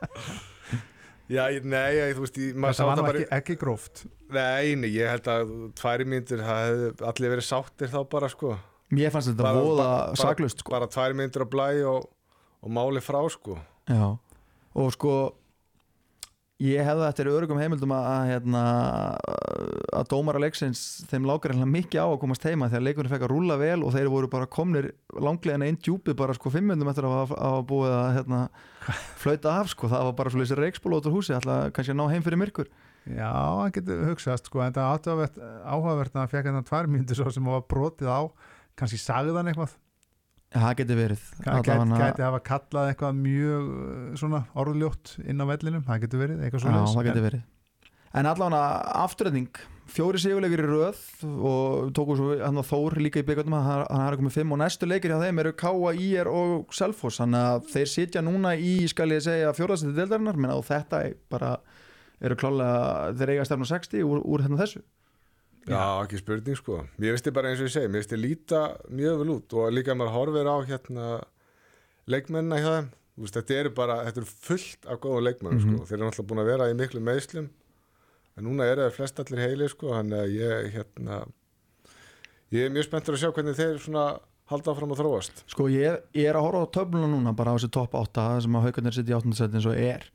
[1.33, 4.03] Já, nei, ég, þú veist, ég, maður sá þetta var ekki, ekki gróft
[4.35, 8.57] Nei, nei, ég held að tværi myndir það hefði allir verið sáttir þá bara sko
[8.93, 10.75] Mér fannst þetta Bara- voða bara- saklust sko.
[10.75, 12.11] bara tværi myndir á blæ og,
[12.61, 13.57] og máli frá sko
[13.89, 14.11] Já.
[14.77, 15.15] og sko
[16.63, 18.63] ég hefði eftir örugum heimildum að, að, hérna,
[19.99, 23.33] að dómara leiksins þeim lágar hérna mikið á að komast heima þegar leikurinn fekk að
[23.33, 27.09] rúlla vel og þeir voru bara komnir langlegin einn djúpi bara sko fimm myndum eftir
[27.09, 28.41] að hafa búið að hérna,
[29.23, 32.01] flauta af sko, það var bara svo þessi reikspól út úr húsi, alltaf kannski að
[32.01, 32.73] ná heim fyrir myrkur.
[33.03, 34.93] Já, það getur hugsast sko, en það
[35.67, 38.23] áhugavert, að hann fekk hérna tvær mínútur svo sem var brotið á.
[38.79, 39.75] Kannski sagði hann eitthvað
[40.53, 41.23] það geti verið.
[41.43, 43.69] Gæti, Allavega- gæti hafa kallað eitthvað mjög
[44.21, 45.85] svona orðljótt inn á vellinum.
[45.87, 47.43] Það getur verið, eitthvað Já, svo það geti verið.
[48.13, 48.65] En allavega
[49.03, 54.17] afturöðning fjóri sigurleikir í röð og tóku svo hann Þór líka í byggandum hann er
[54.21, 57.19] komið fimm og næstu leikir hjá þeim eru Káa, Ír og Selfoss.
[57.21, 61.15] Þannig að þeir sitja núna í, skal ég segja fjórðarsætti deildarinnar, menn á þetta er
[61.33, 61.57] bara
[62.23, 64.83] eru klálega, þeir eiga stefn á 60 úr, úr hérna þessu
[65.69, 66.81] Já, ekki spurning sko.
[66.99, 69.55] Mér finnst þið bara eins og ég segi, mér finnst þið líta mjög vel út
[69.55, 71.07] og líka maður horfir á hérna
[72.11, 72.89] leikmennina hjá þeim
[73.23, 75.77] veist, þetta eru bara, þetta eru fullt af góðum leikmennum Mhm.
[75.77, 77.49] sko, þeir eru náttúrulega búin að vera í miklu meðslum
[78.37, 81.21] en núna eru þeir flest allir heili sko, þannig að ég hérna
[82.53, 84.07] ég er mjög spenntur að sjá hvernig þeir svona
[84.53, 85.45] halda áfram að þróast.
[85.49, 88.53] Sko ég, ég er að horfa á töfluna núna bara á þessi topp 8 sem
[88.59, 89.33] að haugarnir sitja í 8.
[89.39, 90.11] seti eins og er.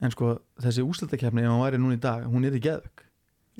[0.00, 3.04] En sko þessi úslutakefni ef hann væri núna í dag, hún er í geðvögg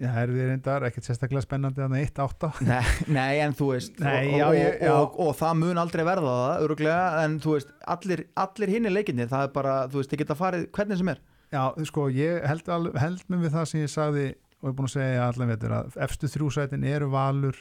[0.00, 4.30] Já, er þið reyndar, ekkert sérstaklega spennandi þannig 1-8 Nei, nei, en þú veist Nei,
[4.30, 4.92] og, já, og, ég- já.
[4.96, 9.26] Og, og, það mun aldrei verða það öruglega, en þú veist, allir, allir hinni leikinni,
[9.28, 11.20] það er bara, þú veist, þið geta farið hvernig sem er.
[11.50, 12.70] Já, sko, ég held,
[13.02, 14.26] held mig við það sem ég sagði
[14.60, 17.58] og er búin að segja allan vetur að efstu þrjúsætin eru Valur,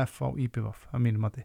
[0.00, 1.44] FH, IPVF að mínum mati.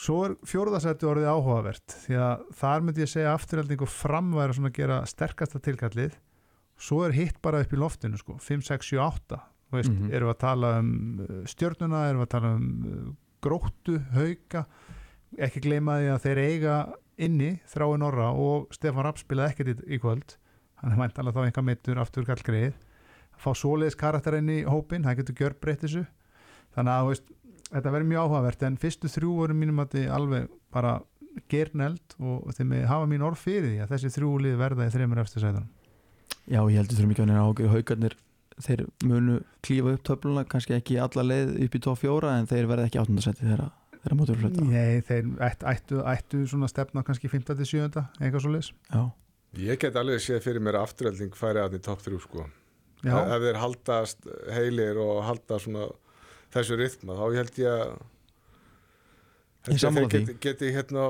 [0.00, 4.70] Svo er fjórðasæti orðið áhugavert því að þar myndi ég segja afturhelding og framværa svona
[4.70, 6.14] að gera sterkasta tilkallið
[6.80, 10.06] svo er hitt bara upp í loftinu sko, 5, 6, 7, 8 Þú veist, Mhm.
[10.10, 10.88] erum við að tala um
[11.22, 14.64] uh, stjörnuna, erum við að tala um uh, gróttu, hauka.
[15.38, 16.74] Ekki gleyma því að þeir eiga
[17.22, 20.34] inni þrái Norra og Stefán Rapp spilaði ekkert í, í kvöld.
[20.82, 24.64] Hann er mæntalega þá einhver mittur aftur kall greið að fá svoleiðis karakter inn í
[24.66, 26.02] hópin það getur gjör breytt þessu.
[26.74, 27.30] Þannig að veist,
[27.70, 30.96] þetta verður mjög áhugavert en fyrstu þrjú voru mínum að þið alveg bara
[31.46, 35.22] gerneld og þeim hafa mín orð fyrir því að þessi þrjú lið verða í þreymur
[35.22, 35.70] eftir sætunum
[36.50, 38.16] Já, ég heldur þurfum ekki að vera ágjör haugarnir
[38.60, 42.68] þeir munu klífa upp töfluna kannski ekki alla leið upp í tóf fjóra en þeir
[42.68, 43.68] verða ekki áttundarsæti þeirra
[44.00, 47.46] þeirra mótur flöta Nei, þeir ættu, ættu, ættu svona stefna kannski 5.
[47.52, 48.04] til 7.
[48.20, 49.02] eitthvað svo leis Já,
[49.60, 52.46] Ég get alveg séð fyrir mér að afturhelding færi að því topp 3 sko
[53.00, 55.86] Já, ef þeir haldast heilir og halda svona
[56.52, 57.94] þessu rytma þá held ég að
[59.68, 60.34] Ég þeir því.
[60.40, 61.02] geti, hérna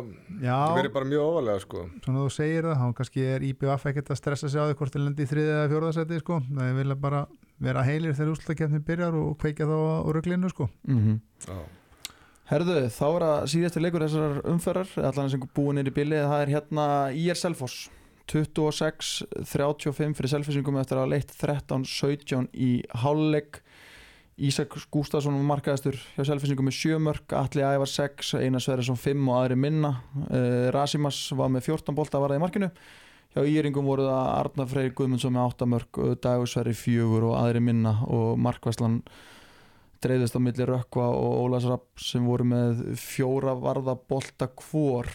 [0.42, 4.10] Já, verið bara mjög ofalega sko svona þú segir það, þá kannski er IBF ekkert
[4.10, 6.38] að stressa sig á því hvort þeir lendi í þriðið eða fjórðasetti sko.
[6.50, 7.20] það vilja bara
[7.60, 10.66] vera heilir þegar úrslutakefni byrjar og kveikja þá á ruglinu sko.
[10.88, 11.60] mm Já,
[12.50, 16.40] Herðu, þá er að síðasti leikur þessar umferðar, allan sem búin er í billi, það
[16.42, 17.84] er hérna IR Selfoss
[18.30, 22.70] 26-35 fyrir Selfossingum eftir að hafa leitt 13-17 í
[23.02, 23.60] hálfleik
[24.40, 29.26] Ísak Gústafsson var markaðastur hjá Selfossingum með 7 mörg, Atli Ævar 6 Einar Sverjesson 5
[29.28, 29.90] og aðri minna.
[30.30, 32.70] Uh, Rasimas var með 14 bolta var það í markinu.
[33.34, 37.60] Hjá Íringum voru það Arnar Freyr Guðmundsson með 8 mörg Dagur Sverri 4 og aðri
[37.62, 37.92] minna.
[38.08, 39.02] Og Markvæslan
[40.00, 45.10] dreifðist á milli Rökkva og Ólas Rapp sem voru með fjóra varða bolta hvor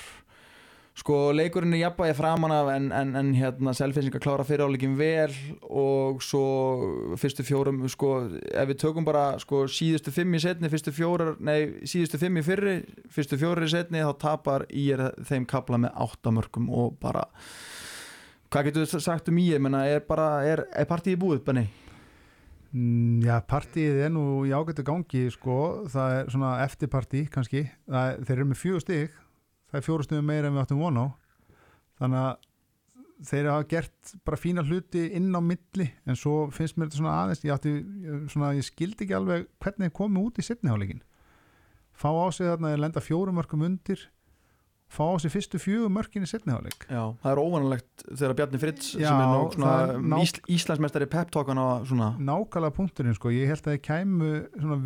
[0.96, 5.34] sko leikurinn er jafnvægi framan af en, en, en hérna selfinsingar klára fyrir áleikin vel
[5.68, 10.94] og svo fyrstu fjórum sko ef við tökum bara sko síðustu fimm í setni fyrstu
[10.96, 12.78] fjórar, nei síðustu fimm í fyrri
[13.12, 17.26] fyrstu fjórar í setni þá tapar í er þeim kapla með áttamörkum og bara
[18.48, 21.66] hvað getur þú sagt um í ég menna er bara, er, er partíið búið Benni?
[22.72, 25.60] Mm, Já, partíið er nú í ágættu gangi sko,
[25.92, 29.22] það er svona eftirpartí kannski, það þeir eru með fjögur stig
[29.76, 31.06] það er fjóru stigum meira en við áttum von á.
[32.00, 32.36] Þannig að
[33.26, 37.18] þeir hafa gert bara fína hluti inn á milli en svo finnst mér þetta svona
[37.22, 37.74] aðeins ég, átti,
[38.32, 41.04] svona, ég skildi ekki alveg hvernig þeir komu út í setniháleikin
[41.96, 44.04] fá á sig þarna að lenda fjórum mörgum undir
[44.96, 49.10] fá sig fyrstu fjögur mörkin í setniháleik Já, það er óvanalegt þegar Bjarni Fritz Já,
[49.10, 53.76] sem er það ná- Ís, Íslandsmeistari peptalkan á svona nákvæmlega punkturinn sko, ég held að
[53.76, 54.32] þeir kæmu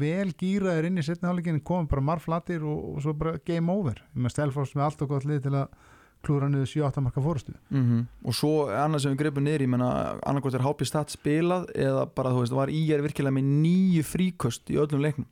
[0.02, 4.02] vel gýraðir inn í setniháleikin komum bara marflatir og, og svo bara game over.
[4.16, 5.72] Með Stelfoss með allt og gott lið til að
[6.20, 9.92] klúra niður 7-8 marka fórustu mm og svo annað sem við greipum niður ég menna
[10.28, 14.04] annarkvæmt er HP Stat spilað eða bara þú veist, var í er virkilega með nýju
[14.04, 15.30] fríkost í öllum leiknum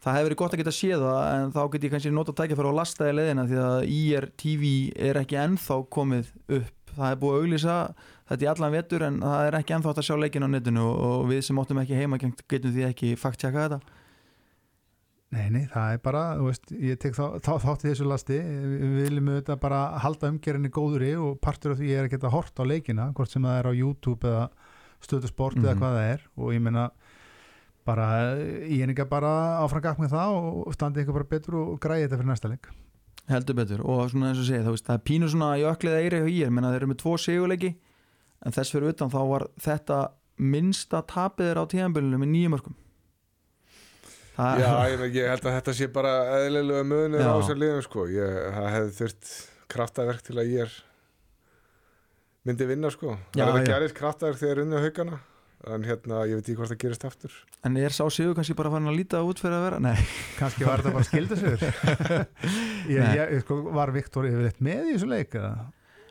[0.00, 2.56] það hefur verið gott að geta séð það en þá get ég kannski nota tækja
[2.60, 6.30] að lasta í leiðina því að IR TV er ekki ennþá komið
[6.60, 6.76] upp.
[6.90, 7.74] Það er búið að auglýsa
[8.30, 11.26] þetta í allan vetur en það er ekki ennþá að sjá leikin á netinu og
[11.30, 13.80] við sem áttum ekki heima getum því ekki fakt tjekka þetta.
[15.30, 18.94] Nei, nei, það er bara, veist, ég tek þá, þá, þátt í þessu lasti, við
[19.04, 22.64] viljum auðvitað bara halda umgerðinni góðri og partur af því er að geta hort á
[22.66, 24.48] leikina, hvort sem það er á YouTube eða
[25.06, 25.78] stöðu sport eða Mhm.
[25.84, 26.24] hvað það er.
[26.36, 26.88] Og ég meina
[27.90, 28.06] bara,
[28.64, 29.34] ég er ekki bara
[29.64, 32.70] áfram gakk með það og standi ykkur bara betur og græði þetta fyrir næsta leik.
[33.30, 33.84] heldur betur.
[33.86, 36.50] Og svona eins og segja, veist, það er pínu svona í öklið eiri og ég,
[36.50, 37.74] menna þeir eru með tvo sigurleiki
[38.40, 39.98] en þess fyrir utan þá var þetta
[40.40, 42.76] minnsta tapið er á tíðanbölinu með nýjum örkum
[44.36, 47.82] það Já, ég, meina, ég held að þetta sé bara eðlilega möðunir á þessar liðum
[47.84, 48.06] sko.
[48.10, 49.32] ég, það hefði þurft
[49.70, 50.78] kraftaverk til að ég er
[52.48, 53.18] myndi vinna sko.
[53.34, 55.20] Það er að gerist kraftaverk þegar unnið haugana
[55.68, 57.34] en hérna, ég veit ekki hvort það gerist aftur.
[57.68, 59.82] En er sá sigur kannski bara farin að líta út fyrir að vera?
[59.84, 59.96] Nei,
[60.38, 61.66] Kanski var þetta bara skildasögur.
[62.96, 65.52] ég, ég, sko, var Viktor yfirleitt með í þessu leik eða?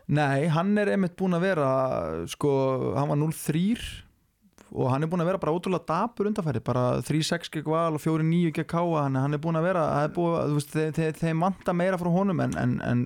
[0.10, 1.72] nei, hann er einmitt búin að vera
[2.30, 2.52] sko,
[2.98, 3.76] hann var 0-3
[4.70, 8.02] og hann er búin að vera bara ótrúlega dapur undanfæri, bara 3-6 gegn val og
[8.04, 11.40] 4-9 gegn káa, hann, er búin að vera það er búið, veist, þeir, þeir, þeir
[11.44, 13.06] manta meira frá honum en, en, en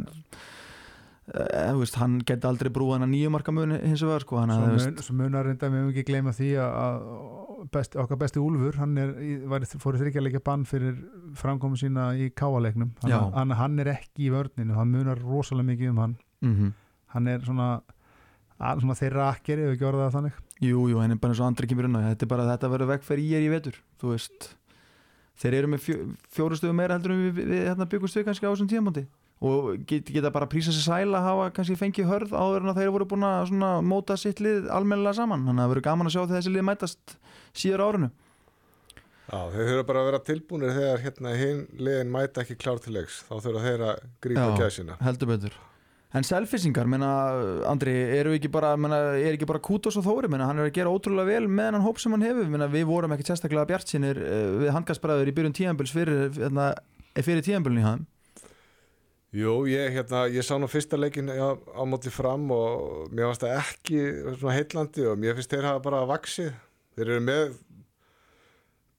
[1.32, 4.42] e, þú veist, hann geti aldrei brúið hann að nýju marka muni hins vegar sko,
[4.42, 8.44] hann Svo, að, munar reynda við höfum ekki gleyma því að, að best, okkar besti
[8.44, 9.16] Úlfur hann er,
[9.52, 11.00] var, fór í þryggjarleikja bann fyrir
[11.40, 13.20] framkomu sína í káaleiknum Já.
[13.36, 16.18] hann, hann, er ekki í vörninu hann munar rosalega mikið um hann.
[16.44, 16.74] Mm
[17.14, 17.70] hann er svona,
[18.58, 20.42] að, svona þeirra akkeri ef ekki orða það þannig.
[20.64, 22.92] Jú, jú, hann er bara eins og andri kemur unna, þetta er bara þetta verður
[22.94, 24.48] vekk fyrir ég er í vetur, þú veist.
[25.42, 25.98] Þeir eru með fjó,
[26.36, 29.06] fjóru stöðu meira heldur en við, við, við hérna, byggumst við kannski á þessum tíðamóti
[29.44, 32.80] og get, geta bara prísa sér sæla að hafa kannski fengið hörð áður en að
[32.80, 35.44] þeir voru búin að móta sitt lið almennilega saman.
[35.48, 37.18] Þannig að það verður gaman að sjá þegar þessi lið mætast
[37.64, 38.10] síður árinu.
[39.24, 42.96] Já, þeir þurfa bara að vera tilbúinir þegar hérna hinn liðin mæta ekki klár til
[42.96, 43.22] leiks.
[43.28, 44.58] Þá þurfa þeir að grípa Já.
[44.64, 44.98] gæsina.
[45.04, 45.60] heldur betur.
[46.14, 47.10] En selfisingar, menna,
[47.66, 50.76] Andri, eru ekki bara, menna, er ekki bara Kútos og Þóri, menna, hann er að
[50.76, 53.90] gera ótrúlega vel með hann hóp sem hann hefur, menna, við vorum ekki sérstaklega bjart
[53.90, 54.20] sínir
[54.62, 56.68] við handgarsbræður í byrjun tíðanbils fyrir, hérna,
[57.18, 58.06] fyrir tíðanbylun í hann.
[59.34, 63.42] Jú, ég, hérna, ég sá nú fyrsta leikin á, á móti fram og mér varst
[63.42, 64.02] það ekki
[64.38, 66.52] svona heitlandi og mér finnst þeir hafa bara vaksið
[66.98, 67.56] þeir eru með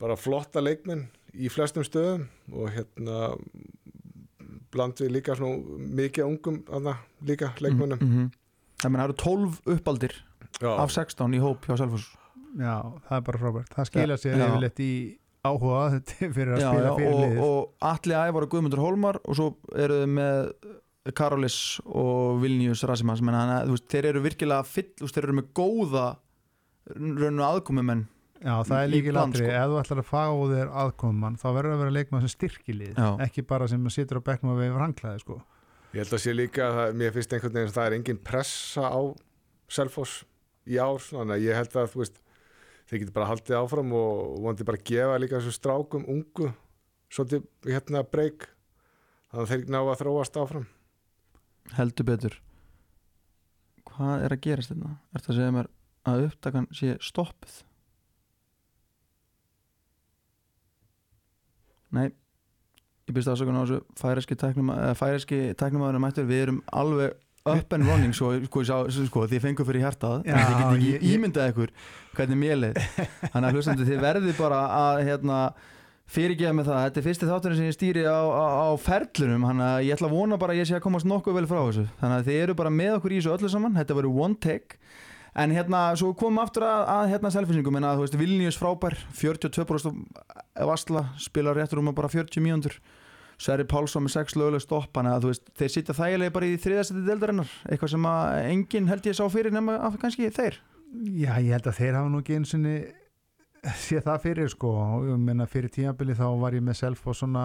[0.03, 1.05] bara flotta leikmenn
[1.35, 3.21] í flestum stöðum og hérna
[4.75, 8.31] bland við líka svona mikið ungum aðna, líka leikmennum Mm -hmm.
[8.83, 10.15] Það menna, það eru 12 uppaldir
[10.61, 12.17] Já, af 16 í hóp hjá Selfoss.
[12.59, 12.75] já,
[13.09, 13.69] það er bara frábært.
[13.75, 16.01] Það skila sér yfirleitt í áhuga
[16.37, 19.51] fyrir að Já, spila fyrir og, liðið og Atli Ævar og Guðmundur Hólmar og svo
[19.77, 20.51] eru þau með
[21.19, 25.29] Karolis og Vilnius Rasimans menn hann, þú veist, þeir eru virkilega fyll, þú veist, þeir
[25.29, 26.07] eru með góða
[26.95, 28.05] raun og aðkomumenn
[28.45, 29.53] Já, það er plan, latri, sko.
[29.57, 33.07] ef þú ætlar að fá þér aðkoman þá verður að vera leikmann sem styrkilið Já.
[33.25, 35.37] ekki bara sem situr á bekknum og við franglaði sko.
[35.95, 38.21] Ég held að sé líka að það, mér finnst einhvern veginn að það er engin
[38.27, 39.01] pressa á
[39.73, 40.17] Selfoss
[40.69, 42.21] í ár þannig að ég held að þú veist
[42.89, 46.51] þeir getur bara haldið áfram og vonandi bara gefa líka þessu strákum ungu
[47.13, 48.49] svolítið hérna breyk
[49.31, 50.67] þannig að þeir ná að þróast áfram.
[51.75, 52.41] Heldur betur.
[53.89, 54.91] Hvað er að gerast þetta?
[54.91, 55.71] Er þetta að segja mér
[56.11, 57.57] að upptakan sé stoppuð?
[61.95, 62.09] Nei.
[63.05, 63.81] Ég byrst afsökun á þessu
[64.97, 66.29] færeski tæknumæður mættur.
[66.29, 70.23] Við erum alveg up and running svo, sko, sko, þið fengur fyrir hjartað.
[70.25, 71.73] Já, þið getið ekki ímyndað ykkur
[72.17, 72.79] hvernig mér leið.
[73.35, 75.41] Þannig að hlustandi þið verðið bara að hérna,
[76.15, 76.81] fyrirgefa með það.
[76.87, 80.09] Þetta er fyrsti þátturinn sem ég stýri á, á, á ferlunum þannig að ég ætla
[80.09, 81.87] að vona bara að ég sé að komast nokkuð vel frá þessu.
[82.01, 83.77] Þannig að þið eru bara með okkur í þessu öllu saman.
[83.77, 84.81] Þetta verður one take.
[85.45, 88.59] En hérna svo komum við aftur að, að hérna selfinsingum en að þú veist Vilnius
[88.61, 90.21] frábær 42%
[90.71, 92.77] vasla spilar réttur um að bara 40 mínútur
[93.45, 96.61] Sverri Pálsson með 6 löguleg stopp þannig að þú veist þeir sitja þægilega bara í
[96.65, 97.51] þriðasetti deildarinnar.
[97.69, 100.61] Eitthvað sem að enginn held ég sá fyrir nema að kannski þeir.
[100.95, 102.75] Já, ég held að þeir hafa nú ekki einu sinni
[103.85, 104.73] sé það fyrir sko.
[105.11, 107.45] Ég meina fyrir tímabili þá var ég með self og svona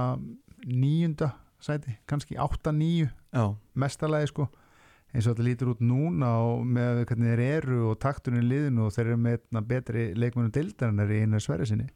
[0.68, 3.44] níunda sæti, kannski 8-9 Já,
[3.76, 4.48] mestalagi sko.
[5.10, 8.86] Eins og þetta lítur út núna og með hvernig þeir eru og takturinn í liðinu
[8.86, 11.88] og þeir eru með betri leikmunum dildarinnar í einu sverri sinni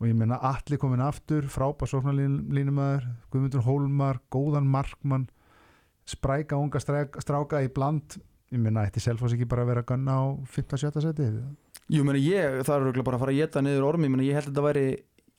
[0.00, 5.28] og ég meina allir komin aftur frábær sóknarlínumæður Guðmundur Hólmar, góðan markmann
[6.08, 8.18] spræka unga stráka í bland.
[8.52, 10.22] Ég meina ætti Selfoss ekki bara að vera að gunna á
[10.54, 11.30] 15-17 seti
[11.92, 14.38] Jú, meni, ég, það er örugglega bara að fara að geta niður ormi, meni, ég
[14.38, 14.84] held að þetta væri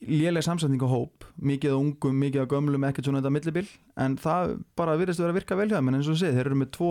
[0.05, 3.65] léleg samsetning á hóp, mikið á ungum, mikið á gömlum, ekkert svona þetta millibil.
[3.97, 6.49] En það bara virðist að vera að virka vel hjá en eins og segir, þeir
[6.51, 6.89] eru með tvo,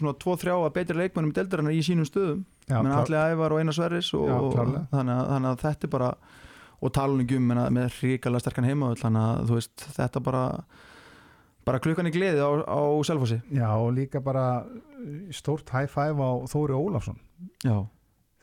[0.00, 2.42] svona tvo þrjá að betri leikmennum deildarinnar í sínum stöðum.
[2.72, 6.10] Menn allir ævar og eina sverris og, og þannig, að, þannig að þetta er bara
[6.78, 10.42] og um menna, með ríkala sterkan heima þannig að þú veist, þetta bara
[11.68, 13.40] bara klukkan í gleði á, á Selfossi.
[13.52, 14.64] Já, og líka bara
[15.34, 17.18] stórt high five á Þóri Ólafsson.
[17.66, 17.84] Já,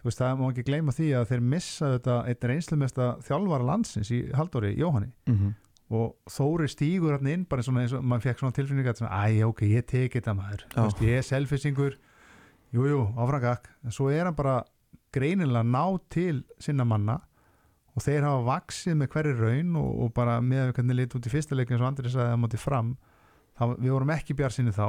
[0.02, 4.12] þú veist, það má ekki gleyma því að þeir missa þetta eitt reynslumesta þjálfara landsins
[4.14, 5.14] í Halldóri Jóhanni.
[5.30, 5.54] Mm
[5.94, 9.46] og Þóri stígur hann inn bara eins og mann fekk svona tilfinninga að svona, æ,
[9.46, 10.64] ok, ég teki þetta maður.
[10.74, 11.98] Veist, ég er selfisingur
[12.74, 14.64] jú, jú, áfrangak en svo er hann bara
[15.16, 17.20] greinilega ná til sinna manna
[17.96, 21.32] og þeir hafa vaksið með hverju raun og, og bara með hvernig lit út í
[21.32, 22.96] fyrsta leikin eins og Andri sagði að móti fram
[23.56, 24.88] það, við vorum ekki bjarsinni þá.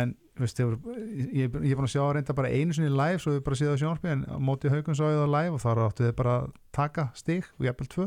[0.00, 0.96] En veist, voru,
[1.34, 3.74] ég, ég er búin að sjá reynda bara einu sinni live svo við bara séð
[3.74, 6.36] á sjónarspil en á móti haugum svo ég það live og þá áttu þið bara
[6.74, 8.06] taka stig og jafnvel tvö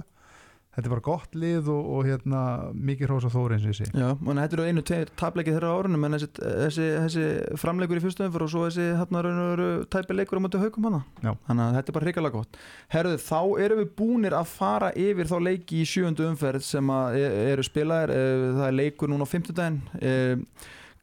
[0.73, 2.41] þetta er bara gott lið og, og hérna
[2.73, 3.87] mikið hrós á þóri eins og sé.
[3.93, 4.83] Já, og þetta eru einu
[5.19, 7.25] tapleikið þeirra árunum en þessi, þessi, þessi
[7.61, 10.63] framleikur í fyrstu umfyrir og svo þessi hérna raun og veru tæpi leikur á móti
[10.63, 11.03] haugum hana.
[11.21, 11.33] Já.
[11.49, 12.61] þannig að þetta er bara hrikalega gott.
[12.95, 17.29] Herðu, þá erum við búnir að fara yfir þá leiki í sjöundu umferð sem e-
[17.53, 19.79] eru spilaðir Eh, það er leikur núna á fimmtudaginn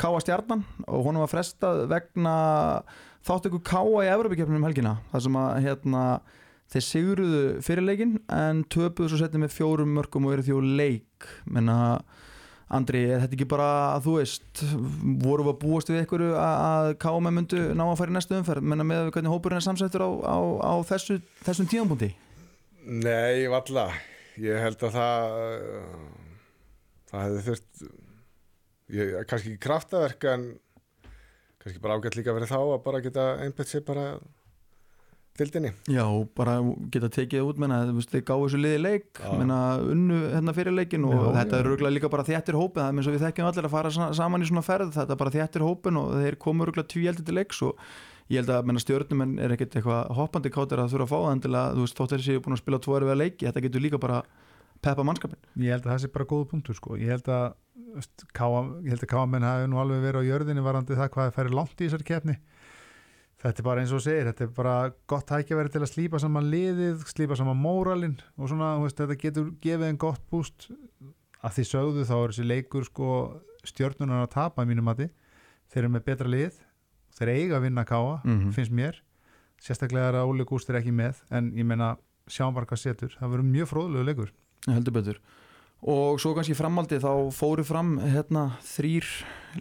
[0.00, 2.34] Káa Stjarnan og honum var frestað vegna
[3.26, 6.04] þáttöku Káa í Evropakefnum um helgina þar sem að hérna
[6.70, 11.30] þeir sigruðu fyrirleikin en töpuðu svo setið með fjórum mörgum og eru því úr leik.
[11.50, 11.76] Menna
[12.70, 14.60] Andri, er þetta ekki bara að þú veist
[15.24, 18.36] voru við að búast við einhverju að, að KM myndu ná að fara í næstu
[18.38, 18.68] umferð?
[18.70, 22.12] Menna með hvernig hópurinn er samsættur á, á, á þessu, þessum tíðanbúndi
[22.80, 23.90] Nei, valla.
[24.40, 25.34] Ég held að það
[27.10, 27.82] það hefði þurft
[28.94, 30.46] ég, kannski kraftaverk en
[31.60, 34.12] kannski bara ágætt líka verið þá að bara geta einbætt sér bara
[35.38, 36.04] dildinni Já,
[36.36, 36.56] bara
[36.92, 39.30] geta tekið út menna, þú veist, þið gáðu þessu liði leik Já.
[39.38, 39.58] menna,
[39.94, 41.60] unnu hérna fyrir leikin og Já, þetta já.
[41.62, 43.90] er röglega líka bara þéttir hópin það er eins og við þekkjum allir að fara
[43.94, 47.24] sa- saman í svona ferð þetta er bara þéttir hópin og þeir komu röglega tvíeldi
[47.24, 47.78] til leiks og
[48.30, 51.32] ég held að menna, stjórnum er ekkert eitthvað hoppandi káttir að þurfa að fá það
[51.34, 53.98] endilega, þú veist, þótt þeir séu búin að spila tvo erfið leiki, þetta getur líka
[53.98, 54.20] bara
[54.80, 56.94] peppa mannskapin ég held að það sé bara góða punktur sko.
[57.00, 57.48] ég held að
[57.96, 61.26] veist, káa, ég held að káamenn hafi nú alveg verið á jörðinni varandi það hvað
[61.26, 62.36] það færi langt í þessari keppni
[63.40, 64.74] þetta er bara eins og segir þetta er bara
[65.08, 69.50] gott tækjaverið til að slípa saman liðið slípa saman móralin og svona, veist, þetta getur
[69.64, 70.68] gefið en gott búst
[71.42, 73.10] að því sögðu þá er þessi leikur sko,
[73.64, 75.06] stjörnunar að tapa í mínum mati.
[75.72, 76.58] Þeir eru með betra lið
[77.16, 78.50] þeir eiga að vinna káa, Mhm.
[78.52, 79.00] finnst mér.
[79.60, 81.96] Sérstaklega er að Óli Gúst er ekki með en ég meina
[82.28, 83.16] sjáum bara hvað setur.
[83.20, 84.30] Það verður mjög fróðlegu leikur.
[84.68, 85.18] Heldur betur
[85.80, 89.06] og svo kannski framaldi þá fóru fram hérna þrýr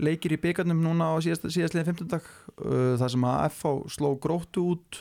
[0.03, 2.26] leikir í byggarnum núna á síðast, síðastliðin 15 dag
[2.59, 4.99] uh, þar sem að FH sló gróttu út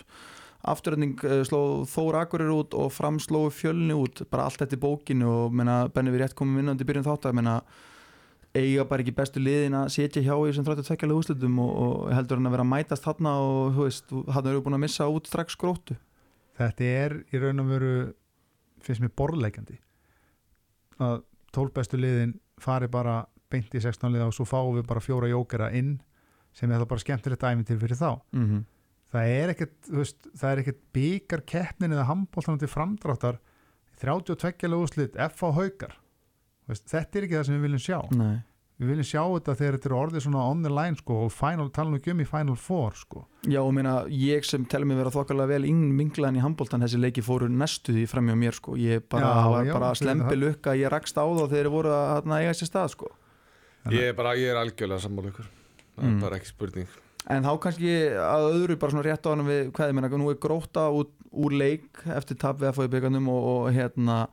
[0.68, 1.60] afturönding uh, sló
[1.90, 4.22] Þór Akurir út og fram sló fjölni út.
[4.30, 7.56] Bara allt eftir bókinu og menna, Benni við rétt komum vinnandi byrjun þátt að menna,
[8.54, 12.40] eiga bara ekki bestu liðin að setja hjá í sem 32 úrslutum og, og heldur
[12.40, 15.28] hann að vera að mætast þarna og þú veist, hann eru búin að missa út
[15.30, 15.98] strax gróttu.
[16.58, 17.92] Þetta er í raun og veru
[18.82, 19.82] finnst mér borðleikandi
[20.98, 21.20] að
[21.56, 25.30] 12 bestu liðin fari bara beint í 16 liða og svo fáum við bara fjóra
[25.30, 25.96] jókera inn
[26.52, 28.10] sem er það bara skemmtilegt æfintir fyrir þá.
[28.32, 28.66] Mm
[29.12, 33.40] það er ekkert, þú veist, það er ekkert byggar keppnin eða handbóltan til framdráttar
[34.02, 35.96] 32 úrslit F á haukar.
[36.68, 37.98] Veist, þetta er ekki það sem við viljum sjá.
[38.18, 38.36] Nei,
[38.78, 41.68] við viljum sjá þetta þegar þetta er orðið svona on the line sko og final,
[41.74, 43.24] tala nú ekki um í final four sko.
[43.50, 47.24] Já og meina ég sem telur mig vera þokkalega vel innminglaðan í handbóltan þessi leiki
[47.26, 48.76] fóru næstu því fram hjá mér sko.
[48.78, 51.92] Ég bara, Já, var já, bara slempi lukka ég rakst á þá þegar þeir voru
[51.96, 53.10] að eiga sér stað sko.
[53.90, 55.50] Ég er bara, ég er algjörlega sammála ykkur.
[55.98, 56.20] Það er Mm.
[56.22, 56.88] bara ekki spurning.
[57.28, 60.30] En þá kannski að öðru bara svona rétt á hann við hvað ég meina, nú
[60.30, 64.28] er gróta út úr leik eftir tap við FA í byggarnum og, og hérna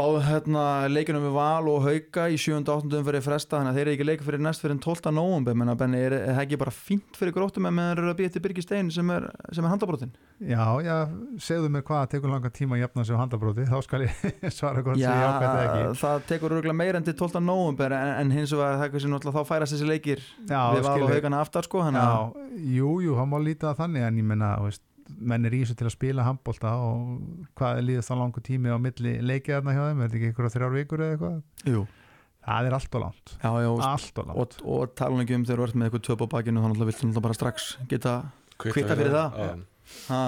[0.00, 2.60] báðu hérna leikunum við Val og Hauka í 7.
[2.60, 3.00] og 8.
[3.00, 5.12] umferði fresta þannig að þeir eru ekki leika fyrir næst fyrir 12.
[5.16, 8.18] nóvumbi menna Benni, er, það ekki bara fínt fyrir grótum en meðan þeir eru að
[8.20, 10.12] býja til Birgir Stein sem er, sem er handabrótin?
[10.40, 10.96] já, já,
[11.42, 14.12] segðu mér hvað tekur langa tíma að jafna sig á handabróti þá skal ég
[14.58, 17.42] svara hvort sem ég ákvæmt eða ekki það tekur örgulega meira en til 12.
[17.44, 20.86] nóvumbi en, en hins vegar það er kannski náttúrulega þá færast þessi leikir já, við
[20.88, 21.12] Val og.
[21.12, 22.08] Haukana aftar sko að já,
[22.78, 23.18] jú, jú,
[25.10, 27.00] að þannig þú menn er í þessu til að spila handbólta og
[27.58, 30.30] hvað er líðast þá langu tími á milli leikið þarna hjá þeim, er þetta ekki
[30.30, 31.40] einhverja þrjár vikur eða eitthvað?
[31.70, 31.84] Jú,
[32.46, 34.60] það er allt og langt, já, já, allt og langt.
[34.60, 36.90] og, og tala ekki um þegar þú ert með eitthvað töp á bakinu þá náttúrulega
[36.90, 38.14] viltu náttúrulega bara strax geta
[38.60, 39.40] Kvitta fyrir það?
[39.40, 39.52] Já.
[40.10, 40.22] Ha.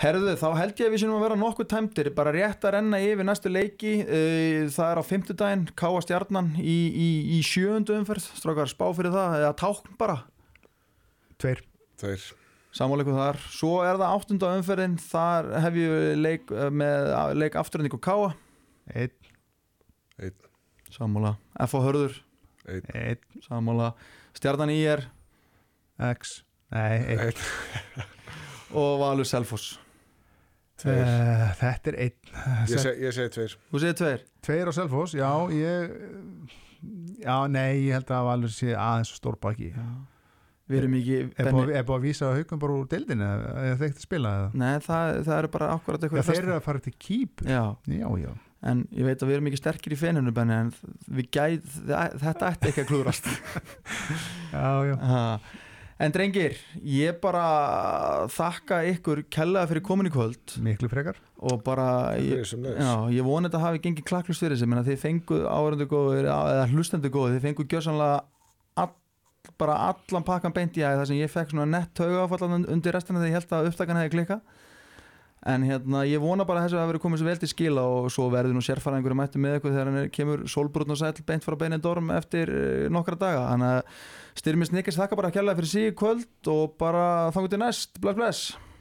[0.00, 3.02] Herðu, þá held ég að við sinum að vera nokkuð tæmtir, bara rétt að renna
[3.04, 8.30] yfir næstu leiki, uh, það er á fimmtudaginn, Káa Stjarnan í, í, í sjöundu umferð,
[8.40, 10.22] strákar spá fyrir það, eða tákn bara,
[11.36, 11.60] tveir,
[12.00, 12.39] Tveir
[12.76, 17.10] samáleiku þar, svo er það áttunda umferðin, þar hef ég leik eh, með
[17.40, 18.30] leik afturhending og Káa,
[18.94, 19.16] einn,
[20.20, 20.36] Einn,
[20.94, 21.34] samála,
[21.66, 22.16] F á hörður,
[22.68, 23.92] einn, einn, samála,
[24.36, 25.06] Stjarnan í er
[26.14, 26.40] x.
[26.70, 27.22] Nei, einn.
[27.28, 28.08] Einn.
[28.78, 29.72] Og Valur Selfoss,
[30.78, 31.02] Tveir.
[31.02, 32.28] Uh, þetta er einn.
[32.70, 33.56] Ég seg- ég segi tveir.
[33.72, 35.90] Þú segir tveir, tveir á Selfoss, já, ég
[37.20, 39.88] já, nei, ég held að Valur sé aðeins stór baki Já.
[40.70, 43.74] Við erum ekki, er búið, er búið að vísa haugum bara úr deildinu eða er
[43.80, 44.50] það ekkert að spila eða?
[44.62, 47.42] nei það, það eru bara akkurat eitthvað þeir eru að fara til kýp.
[47.48, 48.30] Já, já, já,
[48.70, 50.70] en ég veit að við erum ekki sterkir í feninu Benni, en
[51.16, 51.74] við gæð,
[52.20, 53.26] þetta ætti ekki að klúrast
[54.54, 54.94] já, já.
[55.10, 55.22] Ha.
[56.06, 56.56] en drengir
[56.86, 57.44] ég bara
[58.32, 60.54] þakka ykkur kellaða fyrir komin í kvöld.
[60.64, 61.18] Miklu frekar.
[61.40, 64.68] Og bara ég, já, ég vona þetta hafi gengið klaklust fyrir sig.
[64.68, 68.20] Menn að þið fengu áhverjandu góður eða hlustendu góður, þið fengu gjössanlega
[69.60, 73.20] bara allan pakkan beint í að það sem ég fekk svona nett taugafallan undir restina
[73.20, 74.40] þegar ég held að upptakan hefði klika
[75.46, 78.08] en hérna ég vona bara að þessu að vera komið svo vel til skila og
[78.12, 81.46] svo verður nú sérfæraðingur að mættu með eitthvað þegar hann kemur sólbrotn og sæll beint
[81.46, 83.46] frá beinin dorm eftir eh, nokkra daga.
[83.54, 87.54] Þannig að styrmis Nikis þakka bara að kjalla fyrir sig í kvöld og bara þangur
[87.54, 88.69] til næst, bless bless